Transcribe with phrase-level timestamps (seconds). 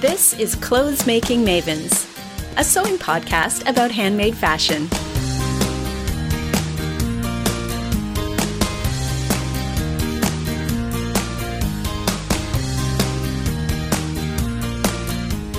[0.00, 2.06] This is Clothes Making Mavens,
[2.56, 4.86] a sewing podcast about handmade fashion.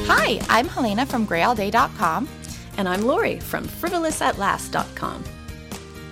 [0.08, 2.30] Hi, I'm Helena from GrayAllDay.com.
[2.78, 5.22] And I'm Lori from FrivolousAtLast.com.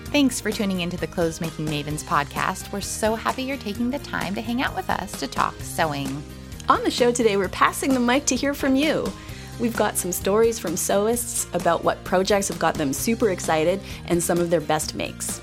[0.08, 2.74] Thanks for tuning into the Clothes Making Mavens podcast.
[2.74, 6.22] We're so happy you're taking the time to hang out with us to talk sewing.
[6.70, 9.10] On the show today, we're passing the mic to hear from you.
[9.58, 14.22] We've got some stories from sewists about what projects have got them super excited and
[14.22, 15.40] some of their best makes.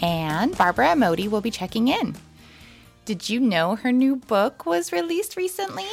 [0.00, 2.14] And Barbara Emodi will be checking in.
[3.06, 5.86] Did you know her new book was released recently?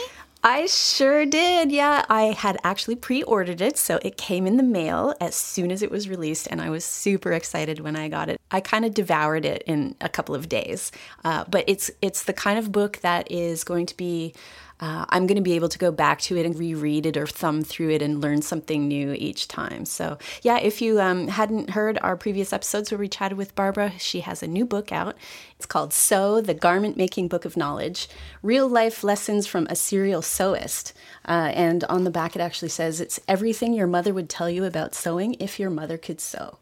[0.44, 1.72] I sure did.
[1.72, 5.72] Yeah, I had actually pre ordered it, so it came in the mail as soon
[5.72, 8.42] as it was released, and I was super excited when I got it.
[8.52, 10.92] I kind of devoured it in a couple of days.
[11.24, 14.34] Uh, but it's it's the kind of book that is going to be
[14.80, 17.28] uh, I'm going to be able to go back to it and reread it or
[17.28, 19.86] thumb through it and learn something new each time.
[19.86, 23.94] So, yeah, if you um, hadn't heard our previous episodes where we chatted with Barbara,
[23.98, 25.16] she has a new book out.
[25.58, 28.10] It's called Sew, the Garment Making Book of Knowledge
[28.42, 30.94] Real Life Lessons from a Serial Sewist.
[31.26, 34.66] Uh, and on the back, it actually says it's everything your mother would tell you
[34.66, 36.58] about sewing if your mother could sew.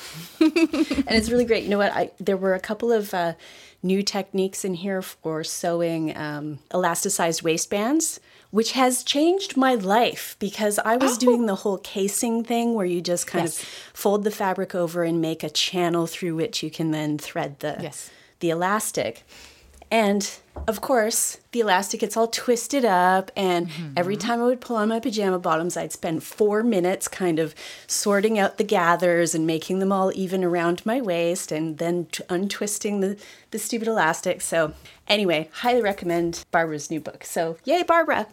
[0.40, 0.50] and
[1.08, 1.64] it's really great.
[1.64, 1.92] You know what?
[1.92, 3.34] I there were a couple of uh,
[3.82, 10.78] new techniques in here for sewing um, elasticized waistbands, which has changed my life because
[10.78, 11.20] I was oh.
[11.20, 13.62] doing the whole casing thing where you just kind yes.
[13.62, 17.58] of fold the fabric over and make a channel through which you can then thread
[17.60, 18.10] the yes.
[18.40, 19.24] the elastic.
[19.92, 20.26] And
[20.66, 23.30] of course, the elastic gets all twisted up.
[23.36, 23.92] And mm-hmm.
[23.94, 27.54] every time I would pull on my pajama bottoms, I'd spend four minutes kind of
[27.86, 32.24] sorting out the gathers and making them all even around my waist and then t-
[32.30, 33.18] untwisting the,
[33.50, 34.40] the stupid elastic.
[34.40, 34.72] So,
[35.08, 37.22] anyway, highly recommend Barbara's new book.
[37.24, 38.28] So, yay, Barbara!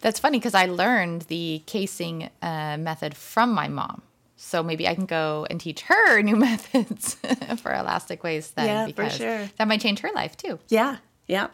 [0.00, 4.02] That's funny because I learned the casing uh, method from my mom.
[4.36, 7.14] So maybe I can go and teach her new methods
[7.58, 8.66] for elastic waist then.
[8.66, 9.50] Yeah, because for sure.
[9.56, 10.58] That might change her life too.
[10.68, 11.48] Yeah, yeah.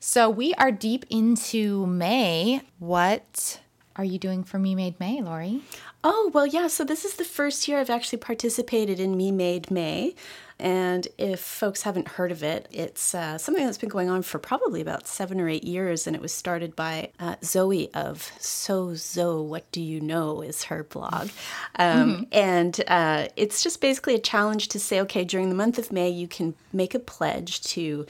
[0.00, 2.62] So we are deep into May.
[2.78, 3.60] What
[3.96, 5.62] are you doing for Me Made May, Lori?
[6.02, 6.68] Oh, well, yeah.
[6.68, 10.14] So this is the first year I've actually participated in Me Made May.
[10.58, 14.38] And if folks haven't heard of it, it's uh, something that's been going on for
[14.38, 16.06] probably about seven or eight years.
[16.06, 20.64] And it was started by uh, Zoe of So Zoe, What Do You Know is
[20.64, 21.30] her blog.
[21.76, 22.22] Um, mm-hmm.
[22.32, 26.08] And uh, it's just basically a challenge to say, okay, during the month of May,
[26.08, 28.06] you can make a pledge to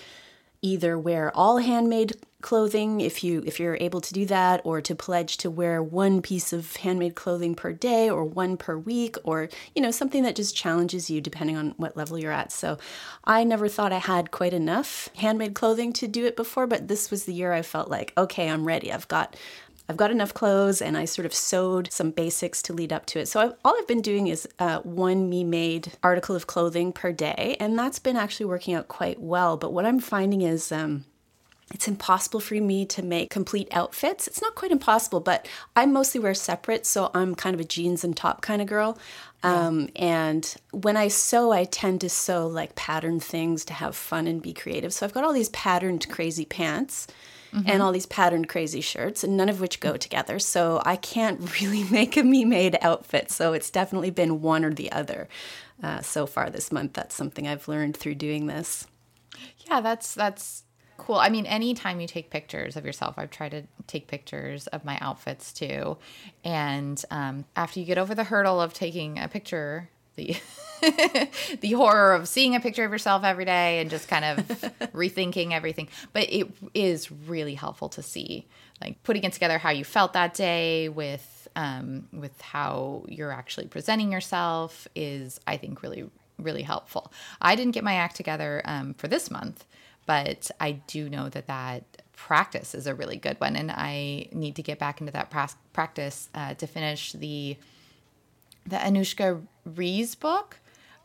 [0.60, 4.94] either wear all handmade clothing if you if you're able to do that or to
[4.94, 9.48] pledge to wear one piece of handmade clothing per day or one per week or
[9.74, 12.76] you know something that just challenges you depending on what level you're at so
[13.24, 17.10] i never thought i had quite enough handmade clothing to do it before but this
[17.10, 19.34] was the year i felt like okay i'm ready i've got
[19.86, 23.18] I've got enough clothes and I sort of sewed some basics to lead up to
[23.18, 23.28] it.
[23.28, 27.12] So I've, all I've been doing is uh, one me made article of clothing per
[27.12, 29.58] day, and that's been actually working out quite well.
[29.58, 31.04] But what I'm finding is, um,
[31.74, 34.28] it's impossible for me to make complete outfits.
[34.28, 38.04] It's not quite impossible, but I mostly wear separate, so I'm kind of a jeans
[38.04, 38.96] and top kind of girl.
[39.42, 44.26] Um, and when I sew, I tend to sew like pattern things to have fun
[44.26, 44.94] and be creative.
[44.94, 47.08] So I've got all these patterned crazy pants
[47.52, 47.68] mm-hmm.
[47.68, 50.38] and all these patterned crazy shirts, and none of which go together.
[50.38, 53.32] So I can't really make a me made outfit.
[53.32, 55.28] So it's definitely been one or the other
[55.82, 56.92] uh, so far this month.
[56.92, 58.86] That's something I've learned through doing this.
[59.68, 60.62] Yeah, that's that's
[60.96, 61.16] cool.
[61.16, 64.98] I mean, anytime you take pictures of yourself, I've tried to take pictures of my
[65.00, 65.96] outfits too.
[66.44, 70.36] And um, after you get over the hurdle of taking a picture, the
[71.60, 74.46] the horror of seeing a picture of yourself every day and just kind of
[74.92, 75.88] rethinking everything.
[76.12, 78.46] But it is really helpful to see,
[78.80, 83.66] like putting it together how you felt that day with um, with how you're actually
[83.66, 87.12] presenting yourself is, I think, really really helpful.
[87.40, 89.64] I didn't get my act together um, for this month,
[90.06, 94.56] but I do know that that practice is a really good one, and I need
[94.56, 97.56] to get back into that pra- practice uh, to finish the
[98.66, 100.58] the Anuschka Rees book.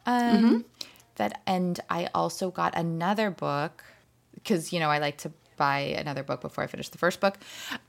[0.05, 0.57] Um, mm-hmm.
[1.15, 3.83] That and I also got another book
[4.33, 7.37] because you know I like to buy another book before I finish the first book.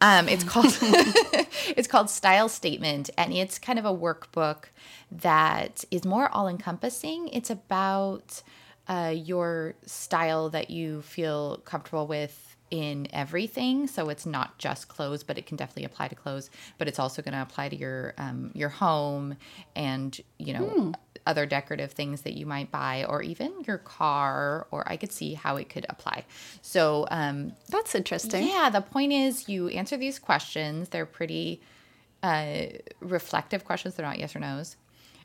[0.00, 4.64] Um, it's called it's called Style Statement, and it's kind of a workbook
[5.10, 7.28] that is more all encompassing.
[7.28, 8.42] It's about
[8.88, 13.86] uh, your style that you feel comfortable with in everything.
[13.86, 16.50] So it's not just clothes, but it can definitely apply to clothes.
[16.78, 19.36] But it's also going to apply to your um, your home
[19.74, 20.90] and you know hmm.
[21.26, 24.66] other decorative things that you might buy, or even your car.
[24.70, 26.24] Or I could see how it could apply.
[26.62, 28.46] So um, that's interesting.
[28.46, 30.90] Yeah, the point is you answer these questions.
[30.90, 31.60] They're pretty
[32.22, 32.66] uh,
[33.00, 33.94] reflective questions.
[33.94, 34.76] They're not yes or no's.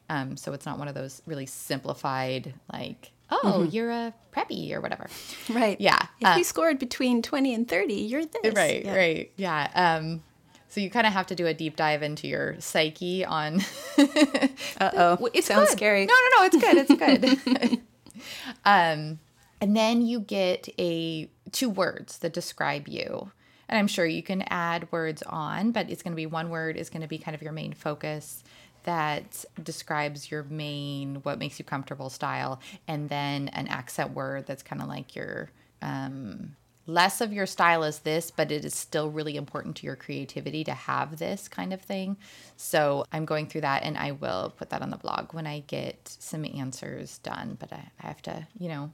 [0.08, 3.70] Um, so it's not one of those really simplified like oh, mm-hmm.
[3.72, 5.08] you're a preppy or whatever.
[5.50, 5.80] Right.
[5.80, 6.00] Yeah.
[6.20, 8.54] If uh, you scored between 20 and 30, you're this.
[8.54, 8.96] Right, yeah.
[8.96, 9.32] right.
[9.36, 9.72] Yeah.
[9.76, 10.24] Um,
[10.70, 13.62] so you kind of have to do a deep dive into your psyche on.
[13.98, 15.30] uh oh.
[15.34, 15.78] It sounds good.
[15.78, 16.06] scary.
[16.06, 16.46] No, no, no.
[16.46, 16.78] It's good.
[16.78, 17.82] It's good.
[18.66, 19.20] um,
[19.62, 23.32] and then you get a two words that describe you.
[23.68, 26.78] And I'm sure you can add words on, but it's going to be one word
[26.78, 28.44] is going to be kind of your main focus
[28.86, 34.64] that describes your main, what makes you comfortable style, and then an accent word that's
[34.64, 35.52] kind of like your,
[35.82, 36.56] um,
[36.88, 40.64] less of your style is this, but it is still really important to your creativity
[40.64, 42.18] to have this kind of thing.
[42.58, 45.62] So I'm going through that and I will put that on the blog when I
[45.62, 47.58] get some answers done.
[47.60, 48.92] But I, I have to, you know,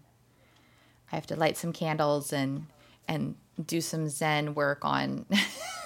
[1.11, 2.67] I have to light some candles and
[3.07, 3.35] and
[3.65, 5.25] do some Zen work on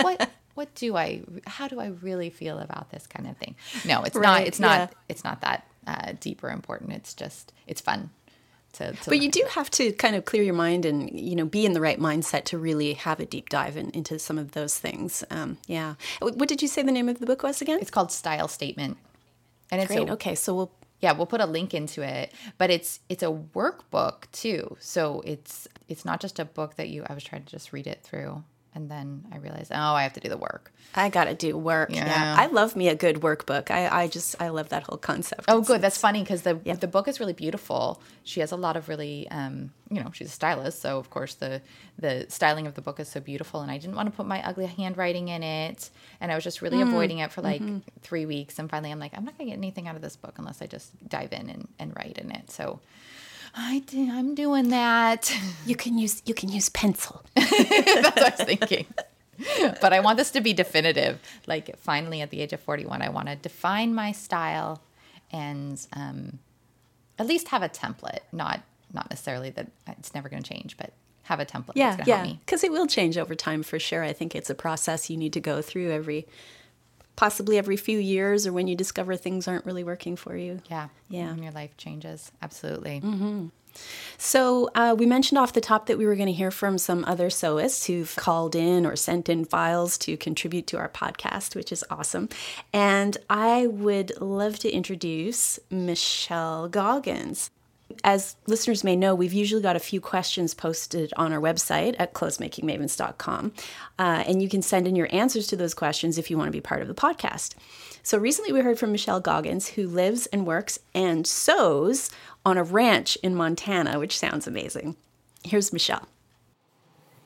[0.00, 3.54] what what do I, how do I really feel about this kind of thing?
[3.84, 4.98] No, it's right, not, it's not, yeah.
[5.08, 6.92] it's not that uh, deep or important.
[6.92, 8.10] It's just, it's fun.
[8.72, 11.46] To, to but you do have to kind of clear your mind and you know
[11.46, 14.52] be in the right mindset to really have a deep dive in, into some of
[14.52, 17.78] those things um, yeah what did you say the name of the book was again
[17.80, 18.98] it's called style statement
[19.70, 20.70] and it's great a, okay so we'll
[21.00, 25.66] yeah we'll put a link into it but it's it's a workbook too so it's
[25.88, 28.44] it's not just a book that you i was trying to just read it through
[28.78, 30.70] and then I realized, oh, I have to do the work.
[30.94, 31.90] I got to do work.
[31.90, 32.06] Yeah.
[32.06, 32.36] yeah.
[32.38, 33.72] I love me a good workbook.
[33.72, 35.46] I, I just, I love that whole concept.
[35.48, 35.80] Oh, it's, good.
[35.80, 36.74] That's funny because the, yeah.
[36.74, 38.00] the book is really beautiful.
[38.22, 40.80] She has a lot of really, um, you know, she's a stylist.
[40.80, 41.60] So, of course, the,
[41.98, 43.60] the styling of the book is so beautiful.
[43.62, 45.90] And I didn't want to put my ugly handwriting in it.
[46.20, 46.88] And I was just really mm.
[46.88, 47.78] avoiding it for like mm-hmm.
[48.02, 48.60] three weeks.
[48.60, 50.62] And finally, I'm like, I'm not going to get anything out of this book unless
[50.62, 52.50] I just dive in and, and write in it.
[52.52, 52.78] So,
[53.54, 55.32] I do, I'm doing that.
[55.66, 57.22] You can use you can use pencil.
[57.34, 58.86] That's what I was thinking.
[59.80, 61.20] but I want this to be definitive.
[61.46, 64.82] Like finally, at the age of 41, I want to define my style
[65.30, 66.38] and um,
[67.18, 68.20] at least have a template.
[68.32, 68.62] Not
[68.92, 70.92] not necessarily that it's never going to change, but
[71.24, 71.72] have a template.
[71.74, 72.24] Yeah, yeah.
[72.44, 74.02] Because it will change over time for sure.
[74.02, 76.26] I think it's a process you need to go through every
[77.18, 80.62] possibly every few years or when you discover things aren't really working for you.
[80.70, 80.86] Yeah.
[81.08, 81.30] Yeah.
[81.30, 82.30] And your life changes.
[82.40, 83.00] Absolutely.
[83.00, 83.46] Mm-hmm.
[84.18, 87.04] So, uh, we mentioned off the top that we were going to hear from some
[87.06, 91.72] other sewists who've called in or sent in files to contribute to our podcast, which
[91.72, 92.28] is awesome.
[92.72, 97.50] And I would love to introduce Michelle Goggins
[98.04, 102.14] as listeners may know, we've usually got a few questions posted on our website at
[102.14, 103.52] clothesmakingmavens.com.
[103.98, 106.52] Uh, and you can send in your answers to those questions if you want to
[106.52, 107.54] be part of the podcast.
[108.02, 112.10] So recently we heard from Michelle Goggins, who lives and works and sews
[112.44, 114.96] on a ranch in Montana, which sounds amazing.
[115.44, 116.08] Here's Michelle.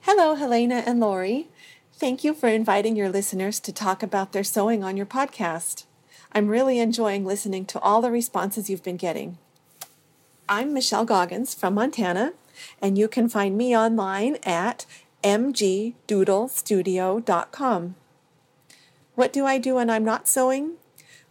[0.02, 1.48] Hello, Helena and Lori.
[1.92, 5.84] Thank you for inviting your listeners to talk about their sewing on your podcast.
[6.32, 9.38] I'm really enjoying listening to all the responses you've been getting.
[10.48, 12.32] I'm Michelle Goggins from Montana,
[12.80, 14.86] and you can find me online at
[15.22, 17.94] mgdoodlestudio.com.
[19.14, 20.72] What do I do when I'm not sewing?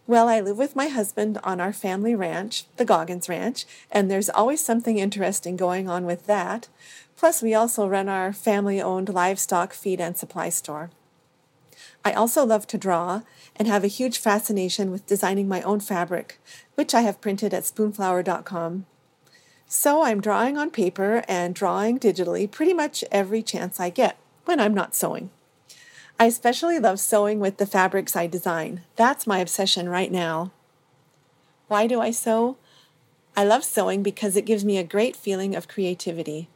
[0.06, 4.30] Well, I live with my husband on our family ranch, the Goggins Ranch, and there's
[4.30, 6.68] always something interesting going on with that.
[7.16, 10.90] Plus, we also run our family owned livestock feed and supply store.
[12.04, 13.22] I also love to draw
[13.54, 16.40] and have a huge fascination with designing my own fabric,
[16.74, 18.86] which I have printed at spoonflower.com.
[19.74, 24.60] So I'm drawing on paper and drawing digitally pretty much every chance I get when
[24.60, 25.30] I'm not sewing.
[26.20, 28.82] I especially love sewing with the fabrics I design.
[28.96, 30.52] That's my obsession right now.
[31.68, 32.58] Why do I sew?
[33.34, 36.50] I love sewing because it gives me a great feeling of creativity.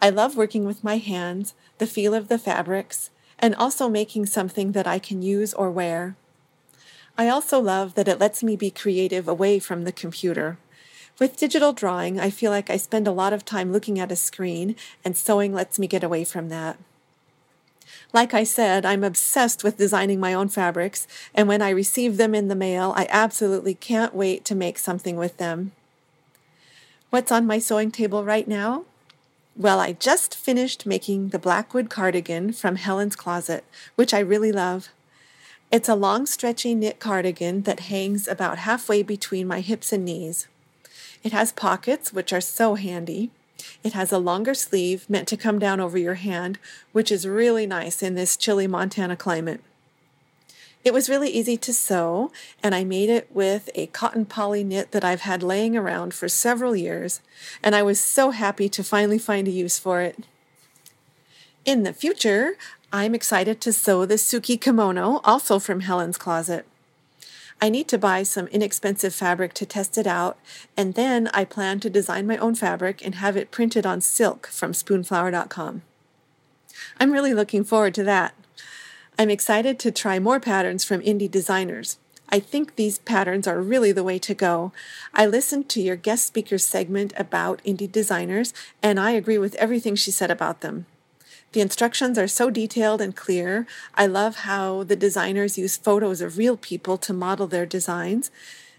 [0.00, 3.10] I love working with my hands, the feel of the fabrics,
[3.40, 6.14] and also making something that I can use or wear.
[7.18, 10.56] I also love that it lets me be creative away from the computer.
[11.20, 14.16] With digital drawing, I feel like I spend a lot of time looking at a
[14.16, 14.74] screen,
[15.04, 16.78] and sewing lets me get away from that.
[18.14, 22.34] Like I said, I'm obsessed with designing my own fabrics, and when I receive them
[22.34, 25.72] in the mail, I absolutely can't wait to make something with them.
[27.10, 28.86] What's on my sewing table right now?
[29.54, 33.62] Well, I just finished making the Blackwood cardigan from Helen's Closet,
[33.94, 34.88] which I really love.
[35.70, 40.48] It's a long, stretchy knit cardigan that hangs about halfway between my hips and knees.
[41.22, 43.30] It has pockets, which are so handy.
[43.82, 46.58] It has a longer sleeve meant to come down over your hand,
[46.92, 49.60] which is really nice in this chilly Montana climate.
[50.82, 54.92] It was really easy to sew, and I made it with a cotton poly knit
[54.92, 57.20] that I've had laying around for several years,
[57.62, 60.24] and I was so happy to finally find a use for it.
[61.66, 62.54] In the future,
[62.90, 66.66] I'm excited to sew the Suki kimono, also from Helen's Closet.
[67.62, 70.38] I need to buy some inexpensive fabric to test it out,
[70.76, 74.46] and then I plan to design my own fabric and have it printed on silk
[74.46, 75.82] from spoonflower.com.
[76.98, 78.34] I'm really looking forward to that.
[79.18, 81.98] I'm excited to try more patterns from indie designers.
[82.30, 84.72] I think these patterns are really the way to go.
[85.12, 89.96] I listened to your guest speaker segment about indie designers, and I agree with everything
[89.96, 90.86] she said about them.
[91.52, 93.66] The instructions are so detailed and clear.
[93.94, 98.30] I love how the designers use photos of real people to model their designs.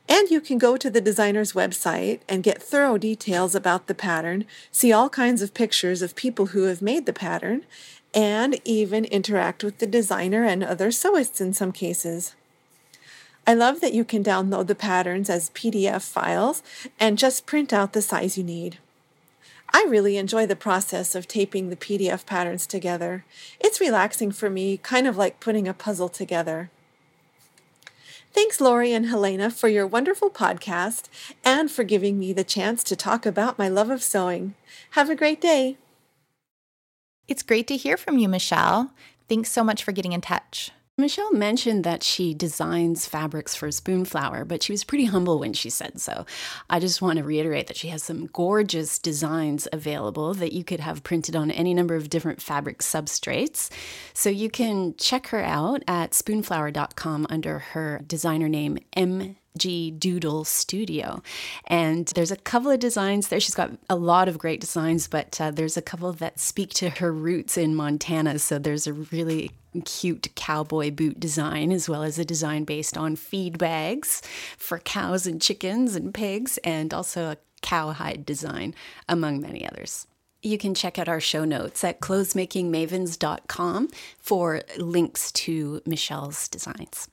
[0.08, 4.46] And you can go to the designer's website and get thorough details about the pattern,
[4.72, 7.66] see all kinds of pictures of people who have made the pattern,
[8.14, 12.36] and even interact with the designer and other sewists in some cases.
[13.46, 16.62] I love that you can download the patterns as PDF files
[17.00, 18.78] and just print out the size you need.
[19.74, 23.24] I really enjoy the process of taping the PDF patterns together.
[23.60, 26.70] It's relaxing for me, kind of like putting a puzzle together.
[28.34, 31.10] Thanks, Lori and Helena, for your wonderful podcast
[31.44, 34.56] and for giving me the chance to talk about my love of sewing.
[34.92, 35.78] Have a great day.
[37.28, 38.92] It's great to hear from you, Michelle.
[39.28, 40.72] Thanks so much for getting in touch.
[41.02, 45.70] Michelle mentioned that she designs fabrics for Spoonflower, but she was pretty humble when she
[45.70, 46.26] said so.
[46.70, 50.80] I just want to reiterate that she has some gorgeous designs available that you could
[50.80, 53.70] have printed on any number of different fabric substrates.
[54.14, 60.46] So you can check her out at spoonflower.com under her designer name M G Doodle
[60.46, 61.22] Studio.
[61.68, 63.40] And there's a couple of designs there.
[63.42, 66.90] She's got a lot of great designs, but uh, there's a couple that speak to
[66.90, 68.40] her roots in Montana.
[68.40, 69.52] So there's a really
[69.86, 74.22] cute cowboy boot design, as well as a design based on feed bags
[74.58, 78.76] for cows and chickens and pigs, and also a cowhide design,
[79.08, 80.08] among many others.
[80.44, 87.08] You can check out our show notes at clothesmakingmavens.com for links to Michelle's designs.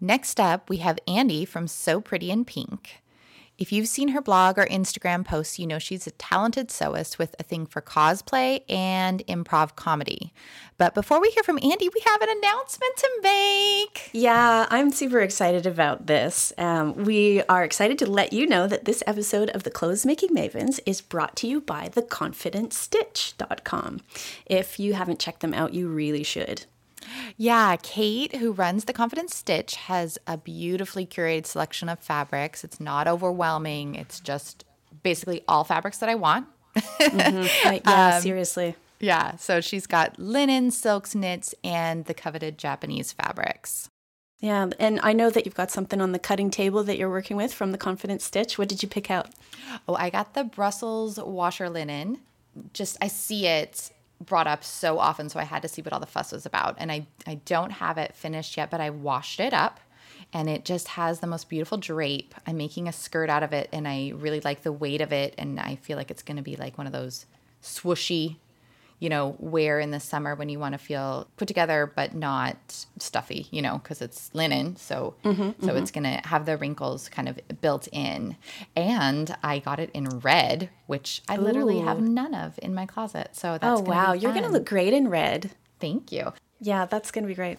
[0.00, 3.02] Next up, we have Andy from So Pretty in Pink.
[3.58, 7.34] If you've seen her blog or Instagram posts, you know she's a talented sewist with
[7.38, 10.34] a thing for cosplay and improv comedy.
[10.76, 14.10] But before we hear from Andy, we have an announcement to make.
[14.12, 16.52] Yeah, I'm super excited about this.
[16.58, 20.34] Um, we are excited to let you know that this episode of the Clothes Making
[20.34, 24.00] Mavens is brought to you by theconfidentstitch.com.
[24.44, 26.66] If you haven't checked them out, you really should.
[27.36, 32.64] Yeah, Kate, who runs the Confident Stitch, has a beautifully curated selection of fabrics.
[32.64, 34.64] It's not overwhelming, it's just
[35.02, 36.46] basically all fabrics that I want.
[36.76, 37.80] mm-hmm.
[37.88, 38.76] Yeah, um, seriously.
[39.00, 43.90] Yeah, so she's got linen, silks, knits, and the coveted Japanese fabrics.
[44.40, 47.36] Yeah, and I know that you've got something on the cutting table that you're working
[47.36, 48.58] with from the Confident Stitch.
[48.58, 49.30] What did you pick out?
[49.88, 52.18] Oh, I got the Brussels washer linen.
[52.72, 56.00] Just I see it brought up so often, so I had to see what all
[56.00, 56.76] the fuss was about.
[56.78, 59.80] And I, I don't have it finished yet, but I washed it up
[60.32, 62.34] and it just has the most beautiful drape.
[62.46, 65.34] I'm making a skirt out of it and I really like the weight of it.
[65.38, 67.26] And I feel like it's going to be like one of those
[67.62, 68.36] swooshy
[68.98, 72.86] you know, wear in the summer when you want to feel put together but not
[72.98, 74.76] stuffy, you know, because it's linen.
[74.76, 75.76] So mm-hmm, so mm-hmm.
[75.76, 78.36] it's gonna have the wrinkles kind of built in.
[78.74, 81.40] And I got it in red, which I Ooh.
[81.40, 83.30] literally have none of in my closet.
[83.32, 85.52] So that's oh wow, you're gonna look great in red.
[85.78, 86.32] Thank you.
[86.60, 87.58] Yeah, that's gonna be great.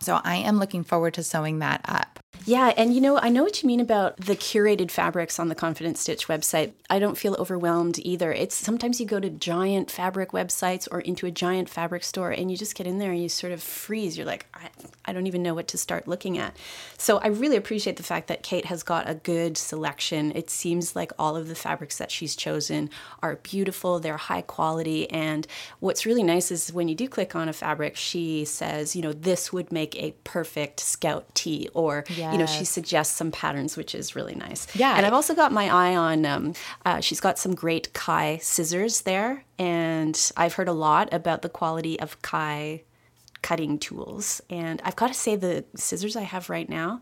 [0.00, 2.20] So I am looking forward to sewing that up.
[2.48, 5.54] Yeah, and you know, I know what you mean about the curated fabrics on the
[5.54, 6.72] Confident Stitch website.
[6.88, 8.32] I don't feel overwhelmed either.
[8.32, 12.50] It's sometimes you go to giant fabric websites or into a giant fabric store and
[12.50, 14.16] you just get in there and you sort of freeze.
[14.16, 14.70] You're like, I,
[15.04, 16.56] I don't even know what to start looking at.
[16.96, 20.32] So I really appreciate the fact that Kate has got a good selection.
[20.34, 22.88] It seems like all of the fabrics that she's chosen
[23.22, 25.46] are beautiful, they're high quality, and
[25.80, 29.12] what's really nice is when you do click on a fabric, she says, you know,
[29.12, 32.32] this would make a perfect scout tee or yes.
[32.32, 35.52] you know she suggests some patterns which is really nice yeah and i've also got
[35.52, 40.68] my eye on um, uh, she's got some great kai scissors there and i've heard
[40.68, 42.82] a lot about the quality of kai
[43.42, 47.00] cutting tools and i've got to say the scissors i have right now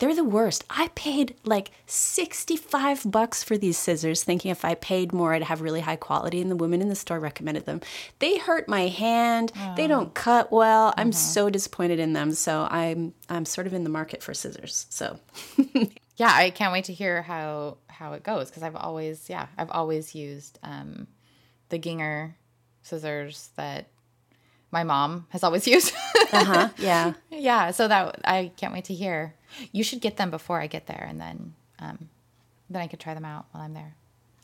[0.00, 0.64] they're the worst.
[0.70, 5.60] I paid like 65 bucks for these scissors, thinking if I paid more, I'd have
[5.60, 7.82] really high quality, and the woman in the store recommended them.
[8.18, 9.52] They hurt my hand.
[9.54, 9.74] Oh.
[9.76, 10.94] They don't cut well.
[10.96, 11.18] I'm uh-huh.
[11.18, 12.32] so disappointed in them.
[12.32, 14.86] So I'm I'm sort of in the market for scissors.
[14.88, 15.20] So
[16.16, 19.70] yeah, I can't wait to hear how how it goes because I've always yeah I've
[19.70, 21.08] always used um,
[21.68, 22.34] the Gingher
[22.82, 23.88] scissors that
[24.70, 25.92] my mom has always used.
[26.32, 26.68] uh huh.
[26.78, 27.12] Yeah.
[27.30, 27.70] Yeah.
[27.72, 29.34] So that I can't wait to hear.
[29.72, 32.08] You should get them before I get there, and then um,
[32.68, 33.94] then I could try them out while I'm there.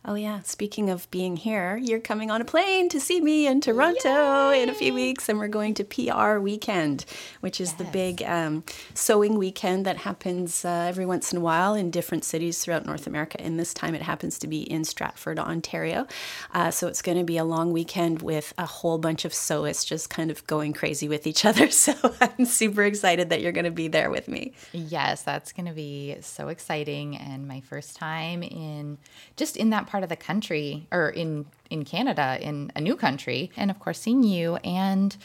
[0.08, 0.40] Oh, yeah.
[0.42, 4.62] Speaking of being here, you're coming on a plane to see me in Toronto Yay!
[4.62, 7.04] in a few weeks, and we're going to PR Weekend,
[7.40, 7.78] which is yes.
[7.78, 8.62] the big um,
[8.94, 13.08] sewing weekend that happens uh, every once in a while in different cities throughout North
[13.08, 13.40] America.
[13.40, 16.06] And this time it happens to be in Stratford, Ontario.
[16.54, 19.84] Uh, so it's going to be a long weekend with a whole bunch of sewists
[19.84, 21.68] just kind of going crazy with each other.
[21.68, 24.52] So I'm super excited that you're going to be there with me.
[24.72, 27.16] Yes, that's going to be so exciting.
[27.16, 28.98] And my first time in
[29.36, 32.96] just in that part part of the country or in in Canada in a new
[32.96, 35.16] country, and of course seeing you and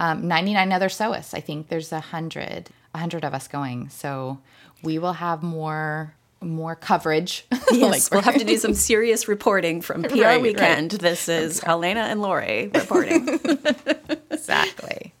[0.00, 1.32] um, 99 other sewists.
[1.32, 4.38] I think there's a hundred a hundred of us going, so
[4.82, 7.46] we will have more more coverage.
[7.70, 10.94] Yes, like we'll have to do some serious reporting from PR right, Weekend.
[10.94, 11.02] Right.
[11.02, 13.28] This is Elena and Lori reporting.
[14.30, 15.12] exactly.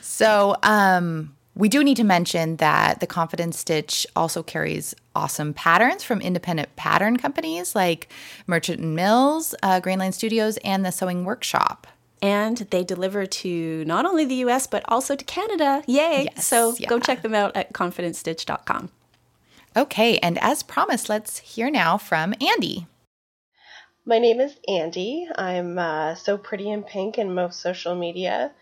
[0.00, 6.04] So, um, we do need to mention that the Confident Stitch also carries awesome patterns
[6.04, 8.12] from independent pattern companies like
[8.46, 11.86] Merchant and Mills, uh, Grainline Studios, and the Sewing Workshop.
[12.20, 15.82] And they deliver to not only the US, but also to Canada.
[15.86, 16.28] Yay!
[16.34, 16.88] Yes, so yeah.
[16.88, 18.90] go check them out at confidentstitch.com.
[19.74, 22.86] Okay, and as promised, let's hear now from Andy.
[24.04, 25.26] My name is Andy.
[25.36, 28.52] I'm uh, so pretty in pink in most social media.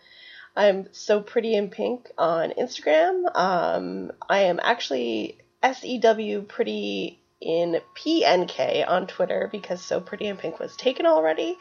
[0.55, 3.35] I'm so pretty in pink on Instagram.
[3.35, 10.57] Um, I am actually SEW pretty in PNK on Twitter because So Pretty in Pink
[10.59, 11.57] was taken already.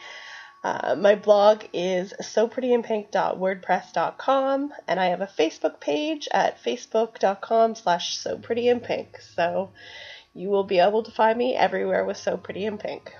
[0.62, 8.38] Uh, my blog is soprettyinpink.wordpress.com and I have a Facebook page at facebook.com slash so
[8.38, 9.20] pretty in pink.
[9.34, 9.72] So
[10.32, 13.14] you will be able to find me everywhere with So Pretty in Pink.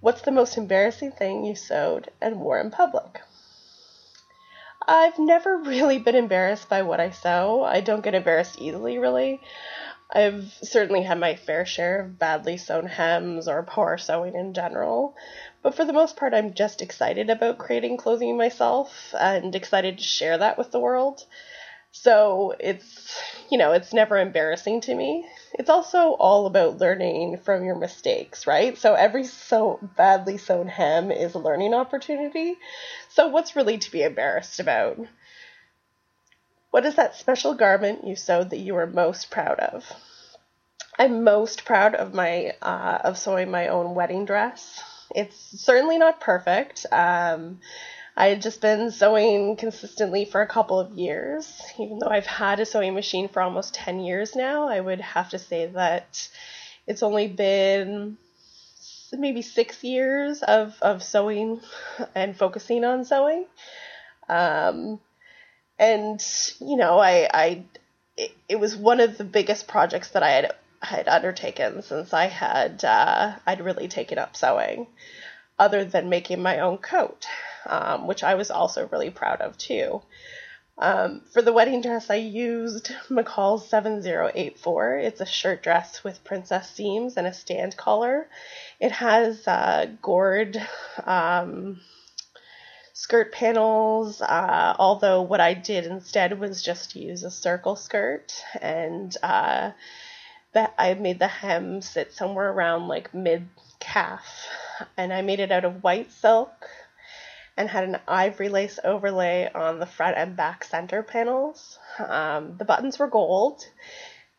[0.00, 3.20] What's the most embarrassing thing you sewed and wore in public?
[4.86, 7.62] I've never really been embarrassed by what I sew.
[7.62, 9.40] I don't get embarrassed easily, really.
[10.12, 15.14] I've certainly had my fair share of badly sewn hems or poor sewing in general,
[15.62, 20.04] but for the most part, I'm just excited about creating clothing myself and excited to
[20.04, 21.24] share that with the world.
[21.92, 25.26] So it's, you know, it's never embarrassing to me.
[25.54, 28.78] It's also all about learning from your mistakes, right?
[28.78, 32.56] So every so badly sewn hem is a learning opportunity.
[33.08, 34.98] So what's really to be embarrassed about?
[36.70, 39.84] What is that special garment you sewed that you are most proud of?
[40.96, 44.82] I'm most proud of my uh, of sewing my own wedding dress.
[45.14, 46.86] It's certainly not perfect.
[46.92, 47.60] Um,
[48.20, 51.58] I had just been sewing consistently for a couple of years.
[51.78, 55.30] Even though I've had a sewing machine for almost 10 years now, I would have
[55.30, 56.28] to say that
[56.86, 58.18] it's only been
[59.10, 61.62] maybe six years of, of sewing
[62.14, 63.46] and focusing on sewing.
[64.28, 65.00] Um,
[65.78, 66.22] and,
[66.60, 67.62] you know, I, I
[68.18, 70.52] it, it, was one of the biggest projects that I had
[70.82, 74.88] had undertaken since I had uh, I'd really taken up sewing,
[75.58, 77.26] other than making my own coat
[77.66, 80.02] um, which I was also really proud of too.
[80.78, 84.98] Um, for the wedding dress, I used McCall's 7084.
[84.98, 88.28] It's a shirt dress with princess seams and a stand collar.
[88.80, 90.56] It has uh, gored
[91.04, 91.80] um,
[92.94, 99.14] skirt panels, uh, although what I did instead was just use a circle skirt and
[99.22, 99.72] uh,
[100.52, 103.48] that I made the hem sit somewhere around like mid
[103.80, 104.46] calf
[104.96, 106.68] and I made it out of white silk
[107.60, 111.78] and had an ivory lace overlay on the front and back center panels.
[111.98, 113.62] Um, the buttons were gold,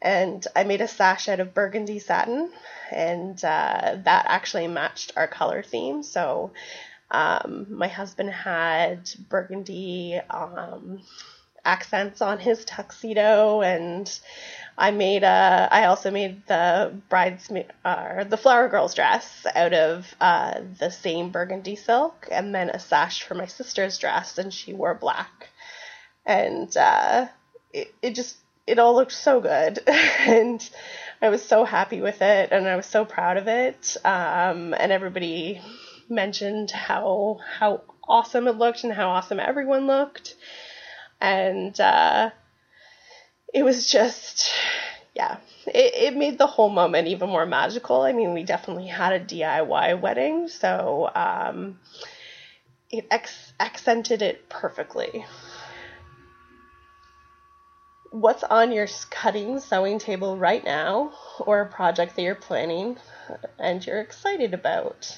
[0.01, 2.51] and I made a sash out of burgundy satin,
[2.89, 6.01] and uh, that actually matched our color theme.
[6.01, 6.51] So
[7.11, 11.03] um, my husband had burgundy um,
[11.65, 14.19] accents on his tuxedo, and
[14.77, 15.67] I made a.
[15.71, 21.29] I also made the bridesmaid uh, the flower girl's dress out of uh, the same
[21.29, 25.49] burgundy silk, and then a sash for my sister's dress, and she wore black,
[26.25, 27.27] and uh,
[27.73, 30.67] it it just it all looked so good, and
[31.21, 34.91] I was so happy with it, and I was so proud of it, um, and
[34.91, 35.61] everybody
[36.09, 40.35] mentioned how how awesome it looked and how awesome everyone looked,
[41.21, 42.31] and uh,
[43.53, 44.51] it was just,
[45.15, 48.01] yeah, it, it made the whole moment even more magical.
[48.01, 51.79] I mean, we definitely had a DIY wedding, so um,
[52.89, 55.25] it ex- accented it perfectly.
[58.11, 62.97] what's on your cutting sewing table right now, or a project that you're planning
[63.57, 65.17] and you're excited about.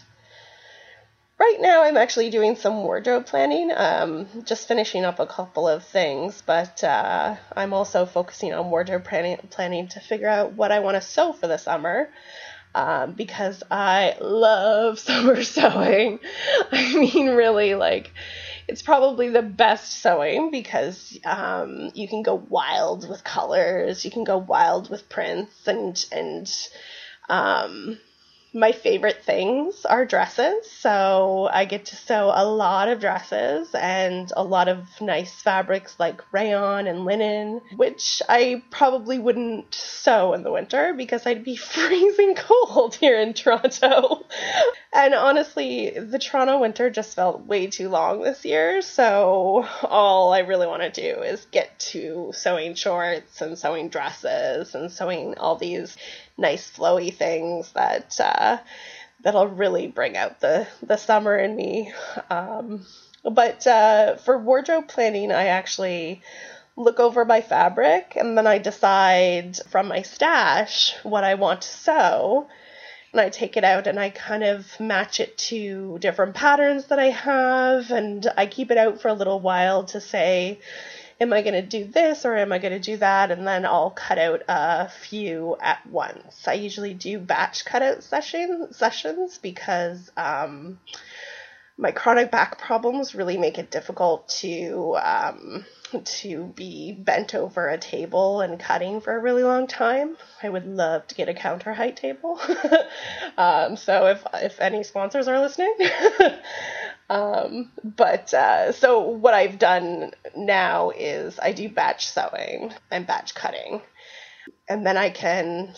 [1.44, 5.84] Right now, I'm actually doing some wardrobe planning, um, just finishing up a couple of
[5.84, 10.80] things, but uh, I'm also focusing on wardrobe planning, planning to figure out what I
[10.80, 12.08] want to sew for the summer.
[12.74, 16.22] Um, because I love summer sewing.
[16.72, 18.14] I mean, really, like,
[18.70, 24.24] it's probably the best sewing because um, you can go wild with colors, you can
[24.24, 26.50] go wild with prints, and and
[27.30, 28.00] um,
[28.54, 30.70] my favorite things are dresses.
[30.70, 36.00] So I get to sew a lot of dresses and a lot of nice fabrics
[36.00, 41.56] like rayon and linen, which I probably wouldn't sew in the winter because I'd be
[41.74, 44.24] freezing cold here in Toronto.
[44.94, 48.84] and honestly, the Toronto winter just felt way too long this year.
[48.84, 54.76] So all I really want to do is get to sewing shorts and sewing dresses
[54.76, 55.98] and sewing all these
[56.38, 58.58] nice flowy things that uh,
[59.22, 61.92] that'll really bring out the the summer in me.
[62.30, 62.86] Um,
[63.24, 66.22] but uh, for wardrobe planning, I actually
[66.76, 71.68] look over my fabric and then I decide from my stash what I want to
[71.68, 72.48] sew.
[73.12, 76.98] And I take it out and I kind of match it to different patterns that
[76.98, 80.60] I have, and I keep it out for a little while to say,
[81.20, 83.32] am I going to do this or am I going to do that?
[83.32, 86.48] And then I'll cut out a few at once.
[86.48, 90.80] I usually do batch cutout session, sessions because um,
[91.78, 95.66] my chronic back problems really make it difficult to um,
[96.06, 100.16] to be bent over a table and cutting for a really long time.
[100.42, 102.40] I would love to get a counter height table.
[103.38, 105.76] um, so if if any sponsors are listening,
[107.14, 113.36] um, but uh, so what I've done now is I do batch sewing and batch
[113.36, 113.82] cutting,
[114.68, 115.76] and then I can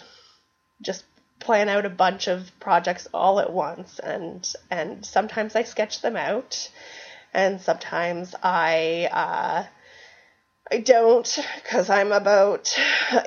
[0.82, 1.04] just
[1.40, 6.16] plan out a bunch of projects all at once, and and sometimes I sketch them
[6.16, 6.70] out,
[7.34, 9.10] and sometimes I.
[9.12, 9.66] Uh,
[10.72, 12.76] I don't, because I'm about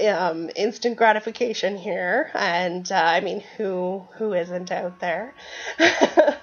[0.04, 5.34] um, instant gratification here, and uh, I mean, who who isn't out there?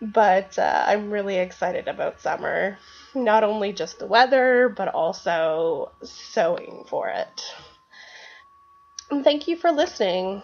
[0.00, 2.78] but uh, I'm really excited about summer.
[3.14, 7.42] Not only just the weather, but also sewing for it.
[9.10, 10.42] And thank you for listening.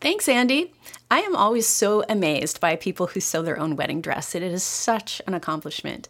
[0.00, 0.72] Thanks, Andy.
[1.10, 4.34] I am always so amazed by people who sew their own wedding dress.
[4.34, 6.08] It is such an accomplishment.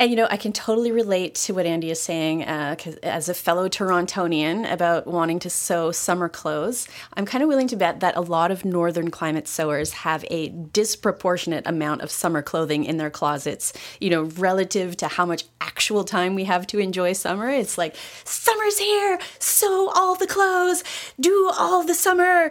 [0.00, 3.34] And you know, I can totally relate to what Andy is saying uh, as a
[3.34, 6.88] fellow Torontonian about wanting to sew summer clothes.
[7.12, 10.48] I'm kind of willing to bet that a lot of northern climate sewers have a
[10.48, 16.02] disproportionate amount of summer clothing in their closets, you know, relative to how much actual
[16.02, 17.50] time we have to enjoy summer.
[17.50, 20.82] It's like, summer's here, sew all the clothes,
[21.20, 22.50] do all the summer.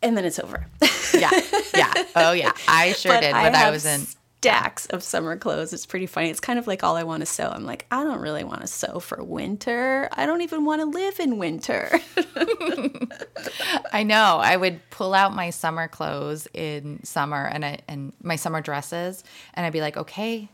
[0.00, 0.64] And then it's over.
[1.12, 1.28] yeah.
[1.76, 1.92] Yeah.
[2.16, 2.52] Oh, yeah.
[2.68, 4.06] I sure but did when I, I was in
[4.40, 5.74] stacks of summer clothes.
[5.74, 6.30] It's pretty funny.
[6.30, 7.50] It's kind of like all I want to sew.
[7.50, 10.08] I'm like, I don't really want to sew for winter.
[10.12, 11.90] I don't even want to live in winter.
[13.92, 14.38] I know.
[14.42, 19.24] I would pull out my summer clothes in summer and I, and my summer dresses
[19.52, 20.48] and I'd be like, "Okay,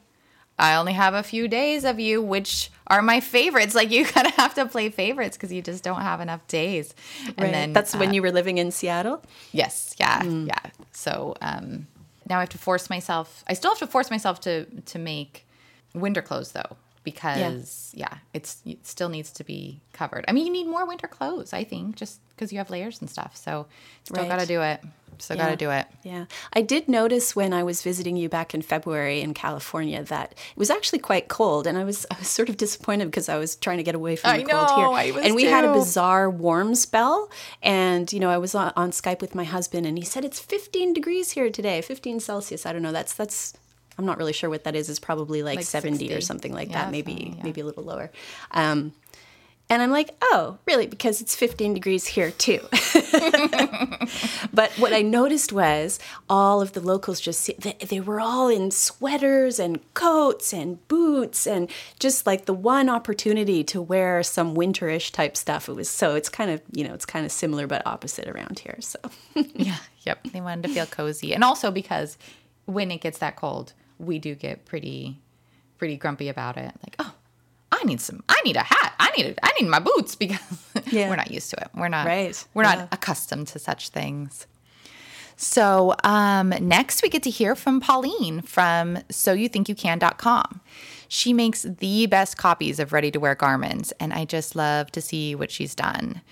[0.59, 3.77] I only have a few days of you, which are my favorites.
[3.77, 6.93] Like you kind of have to play favorites because you just don't have enough days.
[7.25, 7.53] And right.
[7.53, 9.23] then that's uh, when you were living in Seattle.
[9.53, 9.95] Yes.
[10.01, 10.23] Yeah.
[10.23, 10.49] Mm.
[10.49, 10.71] Yeah.
[10.91, 11.87] So um,
[12.29, 13.45] now I have to force myself.
[13.47, 15.47] I still have to force myself to to make
[15.95, 20.25] winter clothes though because yeah, yeah it's it still needs to be covered.
[20.29, 23.09] I mean, you need more winter clothes, I think, just because you have layers and
[23.09, 23.37] stuff.
[23.37, 23.67] So
[24.05, 24.29] still right.
[24.29, 24.83] got to do it.
[25.19, 25.45] Still yeah.
[25.45, 25.87] got to do it.
[26.03, 26.27] Yeah.
[26.53, 30.59] I did notice when I was visiting you back in February in California that it
[30.59, 31.67] was actually quite cold.
[31.67, 34.17] And I was, I was sort of disappointed because I was trying to get away
[34.17, 35.21] from the I cold know, here.
[35.23, 35.49] and we too.
[35.49, 37.31] had a bizarre warm spell.
[37.63, 40.41] And, you know, I was on, on Skype with my husband and he said it's
[40.41, 42.67] 15 degrees here today, 15 Celsius.
[42.67, 42.93] I don't know.
[42.93, 43.55] That's, that's,
[43.99, 44.91] I'm not really sure what that is.
[44.91, 46.15] It's probably like, like 70 60.
[46.15, 47.43] or something like yeah, that, maybe yeah.
[47.43, 48.11] maybe a little lower.
[48.51, 48.93] Um,
[49.69, 50.87] and I'm like, oh, really?
[50.87, 52.61] Because it's 15 degrees here too.
[54.55, 55.99] but what I noticed was
[56.31, 61.49] all of the locals just, they, they were all in sweaters and coats and boots
[61.49, 65.69] and just like the one opportunity to wear some winterish type stuff.
[65.69, 68.61] It was so, it's kind of, you know, it's kind of similar but opposite around
[68.61, 68.77] here.
[68.81, 69.01] So,
[69.35, 70.23] yeah, yep.
[70.33, 71.35] They wanted to feel cozy.
[71.35, 72.19] And also because
[72.67, 75.19] when it gets that cold, we do get pretty
[75.79, 76.73] pretty grumpy about it.
[76.83, 77.15] Like, oh,
[77.73, 78.23] I need some.
[78.29, 78.95] I need a hat.
[78.99, 79.39] I need it.
[79.43, 80.41] I need my boots because
[80.91, 81.09] yeah.
[81.09, 81.69] we're not used to it.
[81.75, 82.07] We're not.
[82.07, 82.45] Right.
[82.55, 82.75] We're yeah.
[82.75, 84.47] not accustomed to such things.
[85.37, 90.61] So um, next, we get to hear from Pauline from SewYouThinkYouCan.com.
[91.09, 95.01] She makes the best copies of ready to wear garments, and I just love to
[95.03, 96.23] see what she's done.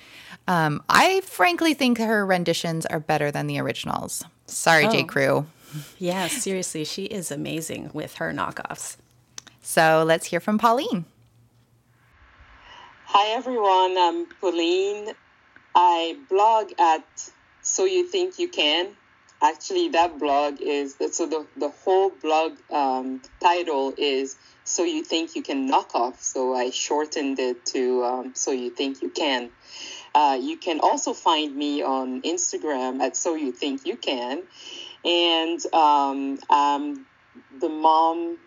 [0.49, 4.25] Um, I frankly think her renditions are better than the originals.
[4.47, 5.03] Sorry, J.
[5.03, 5.07] Oh.
[5.07, 5.47] Crew.
[5.99, 8.97] Yeah, seriously, she is amazing with her knockoffs.
[9.63, 11.05] So let's hear from Pauline.
[13.07, 15.15] Hi everyone, I'm Pauline.
[15.75, 17.05] I blog at
[17.63, 18.89] So You Think You Can.
[19.43, 25.35] Actually, that blog is so the, the whole blog um, title is So You Think
[25.37, 26.23] You Can Knock Off.
[26.23, 29.51] So I shortened it to um, So You Think You Can.
[30.15, 34.43] Uh, you can also find me on Instagram at So You Think You Can.
[35.05, 37.07] And um, I'm
[37.61, 38.39] the mom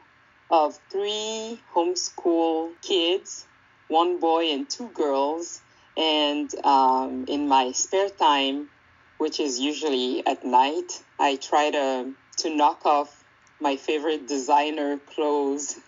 [0.50, 3.46] of three homeschool kids
[3.88, 5.62] one boy and two girls.
[5.96, 8.70] And um, in my spare time,
[9.18, 13.24] which is usually at night, I try to, to knock off
[13.60, 15.80] my favorite designer clothes.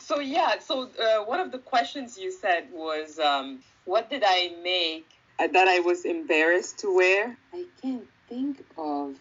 [0.00, 4.54] So, yeah, so uh, one of the questions you said was um, what did I
[4.62, 5.06] make
[5.38, 7.36] that I was embarrassed to wear?
[7.52, 9.16] I can't think of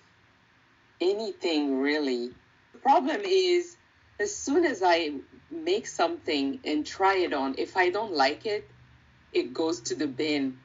[1.02, 2.32] anything really.
[2.74, 3.76] The problem is,
[4.20, 5.12] as soon as I
[5.50, 8.70] make something and try it on, if I don't like it,
[9.32, 10.58] it goes to the bin.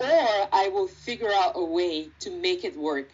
[0.00, 3.08] Or I will figure out a way to make it work.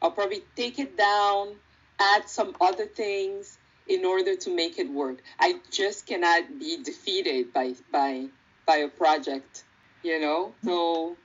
[0.00, 1.56] I'll probably take it down,
[1.98, 5.22] add some other things in order to make it work.
[5.38, 8.26] I just cannot be defeated by by
[8.66, 9.64] by a project,
[10.02, 10.52] you know?
[10.64, 11.16] So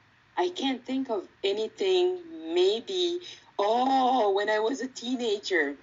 [0.41, 2.17] I can't think of anything
[2.56, 3.19] maybe
[3.60, 5.75] oh when I was a teenager.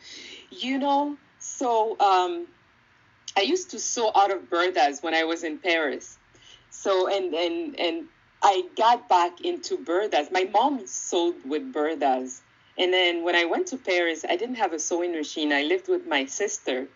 [0.50, 2.48] You know, so um
[3.36, 6.18] I used to sew out of burdas when I was in Paris.
[6.70, 7.96] So and and and
[8.42, 10.32] I got back into burdas.
[10.32, 12.40] My mom sewed with burdas.
[12.76, 15.52] And then when I went to Paris, I didn't have a sewing machine.
[15.52, 16.88] I lived with my sister.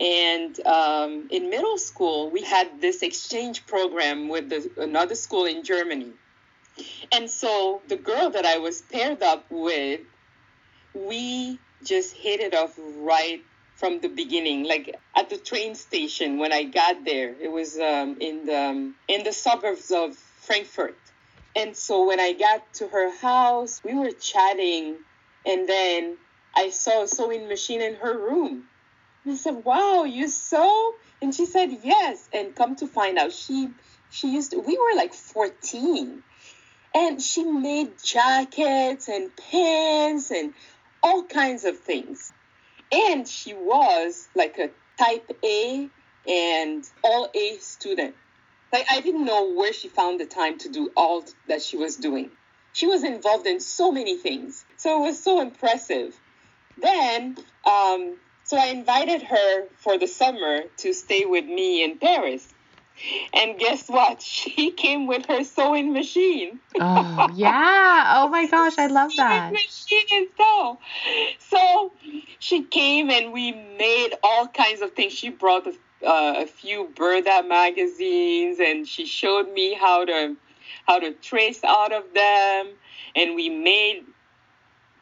[0.00, 5.64] And um, in middle school, we had this exchange program with the, another school in
[5.64, 6.12] Germany.
[7.12, 10.00] And so the girl that I was paired up with,
[10.94, 13.42] we just hit it off right
[13.76, 14.64] from the beginning.
[14.64, 18.94] Like at the train station when I got there, it was um, in the um,
[19.06, 20.96] in the suburbs of Frankfurt.
[21.56, 24.96] And so when I got to her house, we were chatting,
[25.44, 26.16] and then
[26.54, 28.64] I saw a sewing machine in her room.
[29.24, 33.32] And I said, "Wow, you sew?" And she said, "Yes." And come to find out,
[33.32, 33.70] she
[34.10, 36.22] she used to, we were like 14,
[36.94, 40.54] and she made jackets and pants and
[41.02, 42.32] all kinds of things.
[42.90, 45.88] And she was like a type A
[46.26, 48.14] and all A student.
[48.72, 51.96] Like I didn't know where she found the time to do all that she was
[51.96, 52.30] doing.
[52.72, 54.64] She was involved in so many things.
[54.76, 56.18] So it was so impressive.
[56.80, 62.46] Then, um, so I invited her for the summer to stay with me in Paris.
[63.32, 64.22] And guess what?
[64.38, 66.58] She came with her sewing machine.
[66.80, 68.14] Oh, yeah.
[68.16, 69.52] Oh my gosh, I love that.
[69.52, 70.78] Machine and sew.
[71.38, 71.92] So
[72.38, 75.12] she came and we made all kinds of things.
[75.12, 75.70] She brought a,
[76.06, 80.36] uh, a few Burda magazines and she showed me how to
[80.86, 82.68] how to trace out of them.
[83.16, 84.04] And we made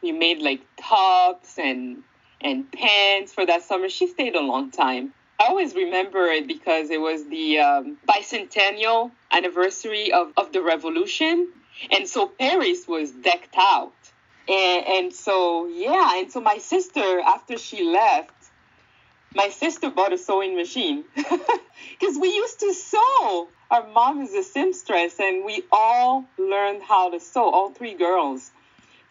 [0.01, 2.03] we made like tops and
[2.41, 3.89] and pants for that summer.
[3.89, 5.13] She stayed a long time.
[5.39, 11.49] I always remember it because it was the um, bicentennial anniversary of, of the revolution.
[11.91, 13.93] And so Paris was decked out.
[14.49, 18.33] And, and so, yeah, and so my sister, after she left,
[19.35, 23.49] my sister bought a sewing machine because we used to sew.
[23.69, 28.49] Our mom is a seamstress, and we all learned how to sew, all three girls.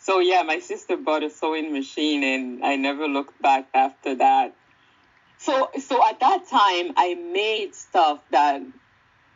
[0.00, 4.54] So, yeah, my sister bought a sewing machine, and I never looked back after that.
[5.46, 8.60] So, so at that time, I made stuff that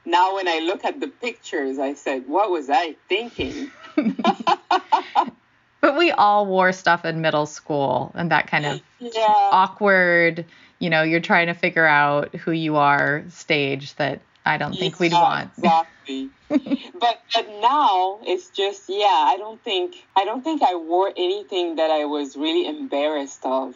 [0.05, 3.71] now when I look at the pictures, I said, what was I thinking?
[5.81, 9.49] But we all wore stuff in middle school and that kind of yeah.
[9.51, 10.45] awkward,
[10.79, 15.01] you know, you're trying to figure out who you are stage that I don't think
[15.01, 15.51] we'd want.
[15.57, 16.29] Exactly.
[16.49, 21.77] but but now it's just yeah, I don't think I don't think I wore anything
[21.77, 23.75] that I was really embarrassed of.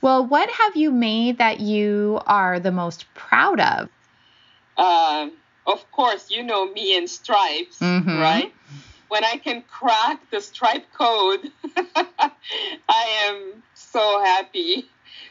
[0.00, 3.88] Well, what have you made that you are the most proud of?
[4.76, 5.32] Um,
[5.66, 8.20] of course, you know me in stripes, Mhm.
[8.20, 8.52] right?
[9.08, 11.50] When I can crack the stripe code,
[11.96, 14.88] I am so happy.